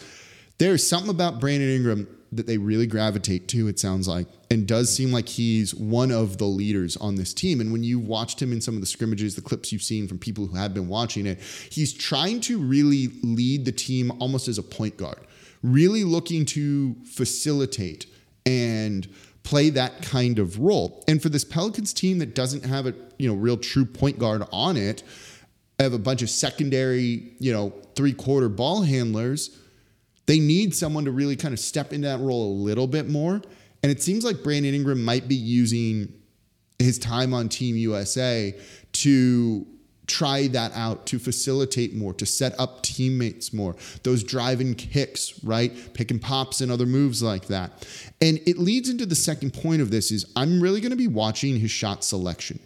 There's 0.60 0.88
something 0.88 1.10
about 1.10 1.42
Brandon 1.42 1.70
Ingram 1.70 2.08
that 2.38 2.48
they 2.48 2.58
really 2.58 2.88
gravitate 2.88 3.48
to, 3.50 3.68
it 3.68 3.80
sounds 3.80 4.08
like, 4.08 4.28
and 4.52 4.68
does 4.68 4.94
seem 4.94 5.12
like 5.12 5.28
he's 5.28 5.74
one 5.74 6.12
of 6.12 6.38
the 6.38 6.46
leaders 6.46 6.98
on 6.98 7.16
this 7.16 7.34
team. 7.34 7.62
And 7.62 7.72
when 7.72 7.84
you've 7.84 8.08
watched 8.08 8.42
him 8.42 8.52
in 8.52 8.62
some 8.62 8.76
of 8.76 8.82
the 8.82 8.88
scrimmages, 8.88 9.36
the 9.36 9.42
clips 9.42 9.72
you've 9.72 9.82
seen 9.82 10.08
from 10.08 10.18
people 10.18 10.46
who 10.46 10.56
have 10.56 10.74
been 10.74 10.88
watching 10.88 11.26
it, 11.26 11.40
he's 11.70 11.94
trying 11.94 12.42
to 12.42 12.60
really 12.60 13.10
lead 13.24 13.66
the 13.66 13.72
team 13.72 14.12
almost 14.20 14.48
as 14.48 14.58
a 14.58 14.64
point 14.64 14.98
guard, 14.98 15.20
really 15.64 16.04
looking 16.04 16.46
to 16.46 16.96
facilitate 17.06 18.06
and 18.46 19.08
play 19.44 19.70
that 19.70 20.02
kind 20.02 20.40
of 20.40 20.60
role. 20.60 21.04
And 21.08 21.22
for 21.22 21.30
this 21.30 21.44
Pelicans 21.44 21.94
team 21.94 22.20
that 22.20 22.36
doesn't 22.36 22.66
have 22.66 22.88
a, 22.88 22.94
you 23.18 23.28
know, 23.28 23.36
real 23.36 23.58
true 23.58 23.86
point 23.86 24.20
guard 24.20 24.44
on 24.52 24.78
it, 24.78 25.04
have 25.80 25.94
a 25.94 26.00
bunch 26.00 26.22
of 26.22 26.30
secondary, 26.30 27.34
you 27.40 27.52
know, 27.52 27.74
three-quarter 27.96 28.50
ball 28.50 28.82
handlers 28.82 29.60
they 30.26 30.40
need 30.40 30.76
someone 30.76 31.06
to 31.06 31.12
really 31.12 31.36
kind 31.36 31.54
of 31.54 31.60
step 31.60 31.94
into 31.94 32.08
that 32.08 32.20
role 32.20 32.52
a 32.52 32.56
little 32.62 32.88
bit 32.88 33.10
more. 33.10 33.42
And 33.84 33.92
it 33.92 34.02
seems 34.02 34.24
like 34.26 34.44
Brandon 34.44 34.74
Ingram 34.74 35.04
might 35.04 35.28
be 35.28 35.36
using 35.36 36.12
his 36.80 36.98
time 36.98 37.34
on 37.34 37.50
Team 37.50 37.76
USA 37.76 38.58
to 38.94 39.68
try 40.08 40.48
that 40.48 40.72
out, 40.76 41.06
to 41.08 41.20
facilitate 41.20 41.96
more, 41.96 42.14
to 42.14 42.26
set 42.26 42.60
up 42.60 42.84
teammates 42.84 43.54
more, 43.54 43.76
those 44.04 44.24
driving 44.24 44.76
kicks, 44.76 45.44
right? 45.44 45.74
Pick 45.94 46.12
and 46.12 46.22
pops 46.22 46.62
and 46.62 46.72
other 46.72 46.86
moves 46.86 47.24
like 47.24 47.48
that. 47.48 47.88
And 48.22 48.40
it 48.46 48.58
leads 48.58 48.90
into 48.90 49.06
the 49.06 49.16
second 49.16 49.54
point 49.54 49.82
of 49.82 49.92
this 49.92 50.12
is 50.12 50.32
I'm 50.36 50.62
really 50.62 50.82
going 50.82 50.92
to 50.92 50.98
be 50.98 51.08
watching 51.08 51.60
his 51.60 51.72
shot 51.72 52.04
selection 52.04 52.60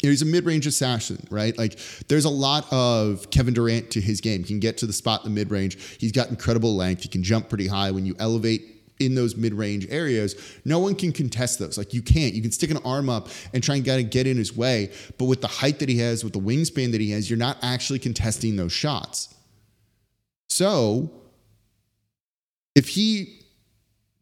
he's 0.00 0.22
a 0.22 0.26
mid-range 0.26 0.66
assassin, 0.66 1.26
right? 1.30 1.56
Like 1.56 1.78
there's 2.08 2.24
a 2.24 2.30
lot 2.30 2.70
of 2.72 3.30
Kevin 3.30 3.54
Durant 3.54 3.90
to 3.92 4.00
his 4.00 4.20
game. 4.20 4.40
He 4.42 4.48
can 4.48 4.60
get 4.60 4.78
to 4.78 4.86
the 4.86 4.92
spot 4.92 5.24
in 5.24 5.32
the 5.32 5.38
mid-range. 5.38 5.98
He's 5.98 6.12
got 6.12 6.28
incredible 6.30 6.76
length. 6.76 7.02
He 7.02 7.08
can 7.08 7.22
jump 7.22 7.48
pretty 7.48 7.66
high 7.66 7.90
when 7.90 8.06
you 8.06 8.14
elevate 8.18 8.72
in 8.98 9.14
those 9.14 9.36
mid-range 9.36 9.86
areas. 9.90 10.34
No 10.64 10.78
one 10.78 10.94
can 10.94 11.12
contest 11.12 11.58
those. 11.58 11.76
Like 11.76 11.92
you 11.92 12.02
can't. 12.02 12.34
You 12.34 12.42
can 12.42 12.52
stick 12.52 12.70
an 12.70 12.78
arm 12.84 13.08
up 13.08 13.28
and 13.52 13.62
try 13.62 13.76
and 13.76 13.84
get, 13.84 14.02
get 14.10 14.26
in 14.26 14.36
his 14.36 14.56
way, 14.56 14.92
but 15.18 15.26
with 15.26 15.40
the 15.40 15.48
height 15.48 15.80
that 15.80 15.88
he 15.88 15.98
has, 15.98 16.24
with 16.24 16.32
the 16.32 16.40
wingspan 16.40 16.92
that 16.92 17.00
he 17.00 17.10
has, 17.10 17.28
you're 17.28 17.38
not 17.38 17.58
actually 17.62 17.98
contesting 17.98 18.56
those 18.56 18.72
shots. 18.72 19.34
So 20.48 21.10
if 22.74 22.88
he 22.88 23.40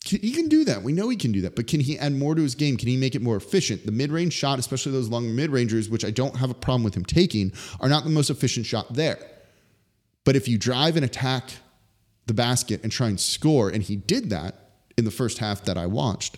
he 0.05 0.33
can 0.33 0.49
do 0.49 0.65
that. 0.65 0.83
We 0.83 0.93
know 0.93 1.09
he 1.09 1.17
can 1.17 1.33
do 1.33 1.41
that. 1.43 1.57
But 1.57 1.67
can 1.67 1.81
he 1.81 1.99
add 1.99 2.13
more 2.13 2.35
to 2.35 2.43
his 2.43 2.55
game? 2.55 2.77
Can 2.77 2.89
he 2.89 2.97
make 2.97 3.15
it 3.15 3.23
more 3.23 3.37
efficient? 3.37 3.87
The 3.87 3.93
mid 3.93 4.13
range 4.13 4.35
shot, 4.35 4.59
especially 4.59 4.93
those 4.93 5.09
long 5.09 5.35
mid 5.35 5.51
rangers, 5.51 5.89
which 5.89 6.05
I 6.05 6.11
don't 6.11 6.37
have 6.37 6.51
a 6.51 6.55
problem 6.55 6.85
with 6.85 6.95
him 6.95 7.05
taking, 7.05 7.53
are 7.81 7.89
not 7.89 8.05
the 8.05 8.11
most 8.11 8.29
efficient 8.29 8.67
shot 8.67 8.93
there. 8.93 9.19
But 10.25 10.37
if 10.37 10.47
you 10.47 10.59
drive 10.59 10.97
and 10.97 11.05
attack 11.05 11.51
the 12.27 12.35
basket 12.35 12.83
and 12.83 12.93
try 12.93 13.09
and 13.09 13.19
score, 13.19 13.71
and 13.71 13.83
he 13.83 13.97
did 13.97 14.31
that 14.31 14.71
in 14.97 15.05
the 15.05 15.11
first 15.11 15.39
half 15.39 15.65
that 15.65 15.79
I 15.79 15.87
watched, 15.87 16.37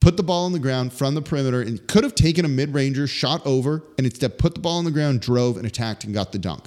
put 0.00 0.16
the 0.16 0.22
ball 0.22 0.44
on 0.44 0.52
the 0.52 0.58
ground 0.58 0.92
from 0.92 1.14
the 1.14 1.22
perimeter 1.22 1.60
and 1.60 1.86
could 1.86 2.02
have 2.02 2.14
taken 2.14 2.44
a 2.44 2.48
mid 2.48 2.74
ranger, 2.74 3.06
shot 3.06 3.40
over, 3.46 3.84
and 3.96 4.06
instead 4.06 4.38
put 4.38 4.54
the 4.54 4.60
ball 4.60 4.78
on 4.78 4.84
the 4.84 4.90
ground, 4.90 5.20
drove 5.20 5.56
and 5.56 5.66
attacked 5.66 6.04
and 6.04 6.12
got 6.12 6.32
the 6.32 6.38
dunk. 6.38 6.64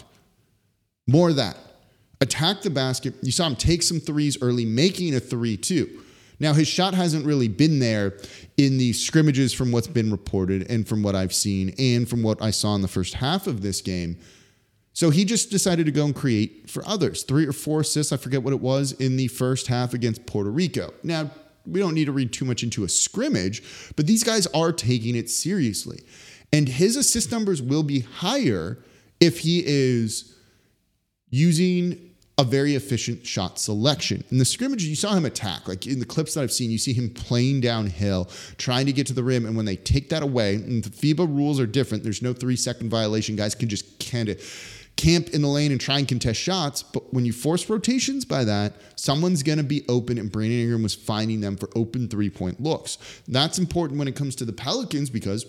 More 1.08 1.30
of 1.30 1.36
that 1.36 1.58
attack 2.22 2.62
the 2.62 2.70
basket. 2.70 3.16
You 3.22 3.32
saw 3.32 3.48
him 3.48 3.56
take 3.56 3.84
some 3.84 4.00
threes 4.00 4.38
early, 4.42 4.66
making 4.66 5.16
a 5.16 5.20
three 5.20 5.58
too. 5.58 6.02
Now, 6.40 6.54
his 6.54 6.68
shot 6.68 6.96
hasn't 6.96 7.26
really 7.26 7.48
been 7.48 7.78
there 7.78 8.18
in 8.58 8.80
the 8.80 8.94
scrimmages 8.94 9.54
from 9.54 9.72
what's 9.72 9.88
been 9.88 10.10
reported 10.10 10.72
and 10.72 10.88
from 10.88 11.04
what 11.04 11.16
I've 11.16 11.34
seen 11.34 11.76
and 11.78 12.10
from 12.10 12.24
what 12.24 12.42
I 12.42 12.50
saw 12.50 12.74
in 12.74 12.82
the 12.82 12.88
first 12.88 13.14
half 13.16 13.46
of 13.46 13.62
this 13.62 13.80
game. 13.80 14.18
So 14.94 15.10
he 15.12 15.24
just 15.24 15.52
decided 15.52 15.86
to 15.86 15.92
go 15.92 16.06
and 16.06 16.16
create 16.16 16.70
for 16.70 16.86
others. 16.88 17.24
Three 17.24 17.46
or 17.46 17.54
four 17.54 17.82
assists, 17.82 18.12
I 18.12 18.18
forget 18.18 18.42
what 18.42 18.54
it 18.54 18.60
was, 18.60 18.92
in 18.94 19.18
the 19.18 19.28
first 19.28 19.68
half 19.68 19.94
against 19.94 20.26
Puerto 20.26 20.50
Rico. 20.50 20.94
Now, 21.04 21.30
we 21.66 21.80
don't 21.80 21.94
need 21.94 22.06
to 22.06 22.12
read 22.12 22.34
too 22.34 22.46
much 22.46 22.64
into 22.64 22.84
a 22.84 22.90
scrimmage, 22.90 23.62
but 23.96 24.08
these 24.08 24.24
guys 24.24 24.48
are 24.48 24.72
taking 24.72 25.16
it 25.16 25.30
seriously. 25.30 26.02
And 26.52 26.68
his 26.68 26.96
assist 26.96 27.32
numbers 27.32 27.62
will 27.62 27.84
be 27.84 28.00
higher 28.00 28.80
if 29.20 29.40
he 29.40 29.64
is 29.66 30.36
using 31.30 32.11
a 32.42 32.44
very 32.44 32.74
efficient 32.74 33.24
shot 33.24 33.60
selection. 33.60 34.24
In 34.32 34.40
the 34.40 34.46
scrimmage, 34.46 34.84
you 34.84 34.96
saw 34.96 35.14
him 35.14 35.26
attack. 35.26 35.68
Like 35.68 35.86
in 35.86 36.00
the 36.00 36.06
clips 36.06 36.34
that 36.34 36.42
I've 36.42 36.52
seen, 36.52 36.72
you 36.72 36.80
see 36.80 36.92
him 36.92 37.12
playing 37.12 37.62
downhill, 37.62 38.30
trying 38.58 38.88
to 38.88 38.92
get 38.92 39.06
to 39.08 39.14
the 39.14 39.24
rim. 39.24 39.46
And 39.46 39.56
when 39.56 39.66
they 39.66 39.76
take 39.76 40.10
that 40.10 40.24
away, 40.24 40.56
and 40.56 40.84
the 40.84 40.90
FIBA 40.90 41.28
rules 41.28 41.60
are 41.60 41.68
different, 41.68 42.04
there's 42.04 42.24
no 42.24 42.34
three 42.34 42.56
second 42.56 42.90
violation. 42.90 43.36
Guys 43.36 43.54
can 43.54 43.70
just 43.70 44.10
kind 44.12 44.28
of 44.28 44.42
camp 44.96 45.30
in 45.30 45.44
the 45.44 45.48
lane 45.48 45.72
and 45.72 45.80
try 45.80 46.00
and 46.00 46.08
contest 46.08 46.40
shots. 46.40 46.82
But 46.82 47.14
when 47.14 47.26
you 47.26 47.32
force 47.32 47.70
rotations 47.70 48.26
by 48.26 48.44
that, 48.46 48.74
someone's 48.96 49.44
going 49.44 49.60
to 49.60 49.64
be 49.64 49.86
open, 49.88 50.18
and 50.18 50.32
Brandon 50.32 50.62
Ingram 50.62 50.82
was 50.82 50.96
finding 50.96 51.42
them 51.42 51.58
for 51.58 51.70
open 51.76 52.08
three 52.08 52.32
point 52.32 52.60
looks. 52.60 52.98
That's 53.28 53.60
important 53.60 54.00
when 54.00 54.08
it 54.08 54.16
comes 54.16 54.36
to 54.38 54.46
the 54.46 54.54
Pelicans 54.54 55.12
because 55.12 55.46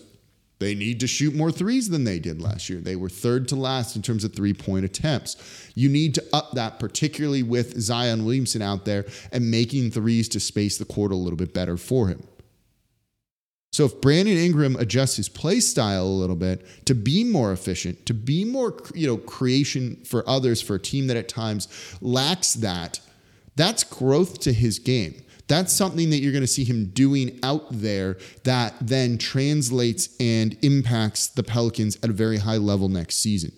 they 0.63 0.75
need 0.75 1.01
to 1.01 1.07
shoot 1.07 1.35
more 1.35 1.53
threes 1.53 1.91
than 1.91 2.05
they 2.05 2.19
did 2.19 2.41
last 2.41 2.71
year. 2.71 2.81
They 2.81 2.97
were 2.97 3.09
third 3.09 3.49
to 3.49 3.57
last 3.57 3.97
in 3.97 4.03
terms 4.03 4.25
of 4.25 4.35
three 4.35 4.55
point 4.55 4.85
attempts. 4.85 5.37
You 5.75 5.89
need 5.89 6.15
to 6.15 6.25
up 6.33 6.53
that, 6.53 6.79
particularly 6.79 7.43
with 7.43 7.79
Zion 7.81 8.25
Williamson 8.25 8.63
out 8.63 8.85
there 8.85 9.05
and 9.33 9.51
making 9.51 9.91
threes 9.91 10.29
to 10.31 10.41
space 10.41 10.79
the 10.79 10.85
court 10.85 11.13
a 11.13 11.17
little 11.17 11.37
bit 11.37 11.53
better 11.53 11.77
for 11.77 12.09
him. 12.09 12.23
So 13.73 13.87
if 13.87 14.01
Brandon 14.03 14.37
Ingram 14.37 14.77
adjusts 14.77 15.17
his 15.17 15.31
play 15.31 15.59
style 15.61 16.05
a 16.05 16.21
little 16.23 16.37
bit 16.37 16.85
to 16.85 16.95
be 16.95 17.25
more 17.25 17.53
efficient, 17.53 18.05
to 18.05 18.13
be 18.13 18.45
more, 18.45 18.77
you 18.95 19.07
know, 19.07 19.17
creation 19.17 19.97
for 20.05 20.29
others 20.29 20.61
for 20.61 20.77
a 20.77 20.79
team 20.79 21.07
that 21.07 21.17
at 21.17 21.29
times 21.29 21.69
lacks 22.03 22.53
that, 22.55 23.01
That's 23.57 23.85
growth 23.85 24.41
to 24.41 24.53
his 24.53 24.79
game. 24.79 25.23
That's 25.53 25.75
something 25.75 26.09
that 26.09 26.21
you're 26.21 26.33
going 26.33 26.41
to 26.41 26.47
see 26.47 26.65
him 26.65 26.87
doing 26.87 27.39
out 27.43 27.67
there 27.71 28.17
that 28.45 28.73
then 28.81 29.19
translates 29.19 30.09
and 30.19 30.57
impacts 30.65 31.27
the 31.27 31.43
Pelicans 31.43 31.99
at 32.03 32.09
a 32.09 32.15
very 32.15 32.39
high 32.39 32.57
level 32.57 32.89
next 32.89 33.17
season. 33.17 33.53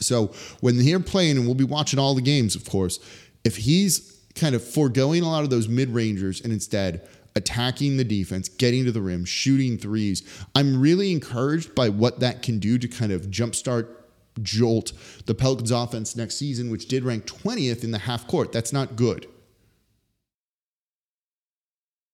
So 0.00 0.34
when 0.60 0.76
they're 0.76 1.00
playing, 1.00 1.38
and 1.38 1.46
we'll 1.46 1.54
be 1.54 1.64
watching 1.64 1.98
all 1.98 2.14
the 2.14 2.20
games, 2.20 2.54
of 2.54 2.68
course, 2.68 3.00
if 3.42 3.56
he's 3.56 4.20
kind 4.34 4.54
of 4.54 4.62
foregoing 4.62 5.22
a 5.22 5.30
lot 5.30 5.44
of 5.44 5.48
those 5.48 5.66
mid 5.66 5.88
rangers 5.88 6.42
and 6.42 6.52
instead 6.52 7.08
attacking 7.34 7.96
the 7.96 8.04
defense, 8.04 8.50
getting 8.50 8.84
to 8.84 8.92
the 8.92 9.00
rim, 9.00 9.24
shooting 9.24 9.78
threes, 9.78 10.22
I'm 10.54 10.78
really 10.78 11.10
encouraged 11.10 11.74
by 11.74 11.88
what 11.88 12.20
that 12.20 12.42
can 12.42 12.58
do 12.58 12.76
to 12.76 12.86
kind 12.86 13.12
of 13.12 13.28
jumpstart 13.28 13.88
jolt 14.42 14.92
the 15.24 15.34
Pelicans 15.34 15.70
offense 15.70 16.16
next 16.16 16.34
season, 16.34 16.70
which 16.70 16.86
did 16.86 17.02
rank 17.02 17.24
20th 17.24 17.82
in 17.82 17.92
the 17.92 18.00
half 18.00 18.26
court. 18.26 18.52
That's 18.52 18.74
not 18.74 18.94
good. 18.94 19.26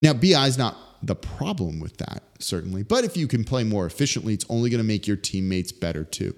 Now, 0.02 0.12
BI 0.12 0.46
is 0.46 0.58
not 0.58 0.76
the 1.02 1.14
problem 1.14 1.80
with 1.80 1.96
that, 1.98 2.22
certainly. 2.38 2.82
But 2.82 3.04
if 3.04 3.16
you 3.16 3.26
can 3.26 3.44
play 3.44 3.64
more 3.64 3.86
efficiently, 3.86 4.34
it's 4.34 4.46
only 4.48 4.70
going 4.70 4.78
to 4.78 4.86
make 4.86 5.06
your 5.06 5.16
teammates 5.16 5.72
better 5.72 6.04
too. 6.04 6.34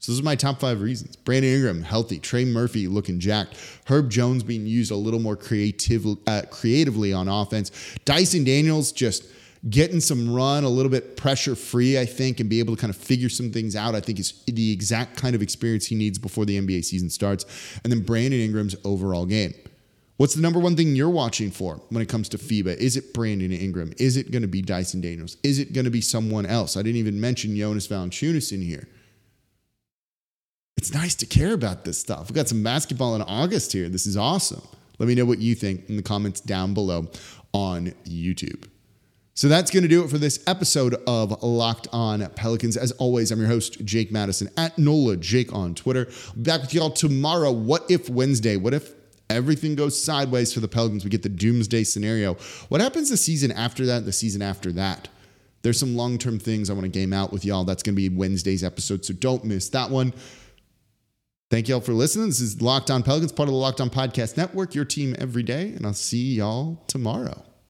So 0.00 0.10
those 0.10 0.20
are 0.20 0.24
my 0.24 0.34
top 0.34 0.58
five 0.58 0.80
reasons. 0.80 1.14
Brandon 1.14 1.54
Ingram, 1.54 1.82
healthy. 1.82 2.18
Trey 2.18 2.44
Murphy 2.44 2.88
looking 2.88 3.20
jacked. 3.20 3.56
Herb 3.86 4.10
Jones 4.10 4.42
being 4.42 4.66
used 4.66 4.90
a 4.90 4.96
little 4.96 5.20
more 5.20 5.36
creative, 5.36 6.04
uh, 6.26 6.42
creatively 6.50 7.12
on 7.12 7.28
offense. 7.28 7.70
Dyson 8.04 8.42
Daniels 8.42 8.90
just 8.90 9.24
getting 9.70 10.00
some 10.00 10.34
run, 10.34 10.64
a 10.64 10.68
little 10.68 10.90
bit 10.90 11.16
pressure 11.16 11.54
free, 11.54 12.00
I 12.00 12.04
think, 12.04 12.40
and 12.40 12.50
be 12.50 12.58
able 12.58 12.74
to 12.74 12.80
kind 12.80 12.90
of 12.90 12.96
figure 12.96 13.28
some 13.28 13.52
things 13.52 13.76
out. 13.76 13.94
I 13.94 14.00
think 14.00 14.18
is 14.18 14.42
the 14.46 14.72
exact 14.72 15.16
kind 15.16 15.36
of 15.36 15.42
experience 15.42 15.86
he 15.86 15.94
needs 15.94 16.18
before 16.18 16.46
the 16.46 16.60
NBA 16.60 16.84
season 16.84 17.08
starts. 17.08 17.46
And 17.84 17.92
then 17.92 18.00
Brandon 18.00 18.40
Ingram's 18.40 18.74
overall 18.84 19.24
game. 19.24 19.54
What's 20.18 20.34
the 20.34 20.42
number 20.42 20.58
one 20.58 20.76
thing 20.76 20.94
you're 20.94 21.10
watching 21.10 21.50
for 21.50 21.80
when 21.88 22.02
it 22.02 22.08
comes 22.08 22.28
to 22.30 22.38
FIBA? 22.38 22.76
Is 22.76 22.96
it 22.96 23.14
Brandon 23.14 23.50
Ingram? 23.50 23.92
Is 23.98 24.16
it 24.16 24.30
going 24.30 24.42
to 24.42 24.48
be 24.48 24.62
Dyson 24.62 25.00
Daniels? 25.00 25.36
Is 25.42 25.58
it 25.58 25.72
going 25.72 25.86
to 25.86 25.90
be 25.90 26.00
someone 26.00 26.46
else? 26.46 26.76
I 26.76 26.82
didn't 26.82 26.98
even 26.98 27.20
mention 27.20 27.56
Jonas 27.56 27.88
Valanciunas 27.88 28.52
in 28.52 28.60
here. 28.60 28.88
It's 30.76 30.92
nice 30.92 31.14
to 31.16 31.26
care 31.26 31.54
about 31.54 31.84
this 31.84 31.98
stuff. 31.98 32.28
We've 32.28 32.36
got 32.36 32.48
some 32.48 32.62
basketball 32.62 33.14
in 33.14 33.22
August 33.22 33.72
here. 33.72 33.88
This 33.88 34.06
is 34.06 34.16
awesome. 34.16 34.62
Let 34.98 35.08
me 35.08 35.14
know 35.14 35.24
what 35.24 35.38
you 35.38 35.54
think 35.54 35.88
in 35.88 35.96
the 35.96 36.02
comments 36.02 36.40
down 36.40 36.74
below 36.74 37.08
on 37.52 37.88
YouTube. 38.04 38.68
So 39.34 39.48
that's 39.48 39.70
going 39.70 39.82
to 39.82 39.88
do 39.88 40.04
it 40.04 40.10
for 40.10 40.18
this 40.18 40.42
episode 40.46 40.94
of 41.06 41.42
Locked 41.42 41.88
On 41.92 42.28
Pelicans. 42.30 42.76
As 42.76 42.92
always, 42.92 43.30
I'm 43.30 43.40
your 43.40 43.48
host, 43.48 43.82
Jake 43.84 44.12
Madison 44.12 44.50
at 44.58 44.76
NOLA 44.78 45.16
Jake 45.16 45.54
on 45.54 45.74
Twitter. 45.74 46.08
back 46.36 46.60
with 46.60 46.74
y'all 46.74 46.90
tomorrow. 46.90 47.50
What 47.50 47.90
if 47.90 48.10
Wednesday? 48.10 48.56
What 48.56 48.74
if 48.74 48.92
everything 49.32 49.74
goes 49.74 50.00
sideways 50.00 50.52
for 50.52 50.60
the 50.60 50.68
Pelicans. 50.68 51.04
We 51.04 51.10
get 51.10 51.22
the 51.22 51.28
doomsday 51.28 51.84
scenario. 51.84 52.34
What 52.68 52.80
happens 52.80 53.10
the 53.10 53.16
season 53.16 53.52
after 53.52 53.86
that, 53.86 54.04
the 54.04 54.12
season 54.12 54.42
after 54.42 54.72
that? 54.72 55.08
There's 55.62 55.78
some 55.78 55.96
long 55.96 56.18
term 56.18 56.38
things 56.38 56.70
I 56.70 56.72
want 56.72 56.84
to 56.84 56.90
game 56.90 57.12
out 57.12 57.32
with 57.32 57.44
y'all. 57.44 57.64
That's 57.64 57.82
going 57.82 57.94
to 57.94 57.96
be 57.96 58.08
Wednesday's 58.08 58.64
episode, 58.64 59.04
so 59.04 59.14
don't 59.14 59.44
miss 59.44 59.68
that 59.70 59.90
one. 59.90 60.12
Thank 61.50 61.68
y'all 61.68 61.80
for 61.80 61.92
listening. 61.92 62.28
This 62.28 62.40
is 62.40 62.62
Locked 62.62 62.90
On 62.90 63.02
Pelicans, 63.02 63.30
part 63.30 63.48
of 63.48 63.52
the 63.52 63.58
Locked 63.58 63.80
On 63.80 63.90
Podcast 63.90 64.36
Network, 64.36 64.74
your 64.74 64.86
team 64.86 65.14
every 65.18 65.42
day, 65.42 65.72
and 65.74 65.86
I'll 65.86 65.92
see 65.92 66.34
y'all 66.34 66.82
tomorrow. 66.86 67.44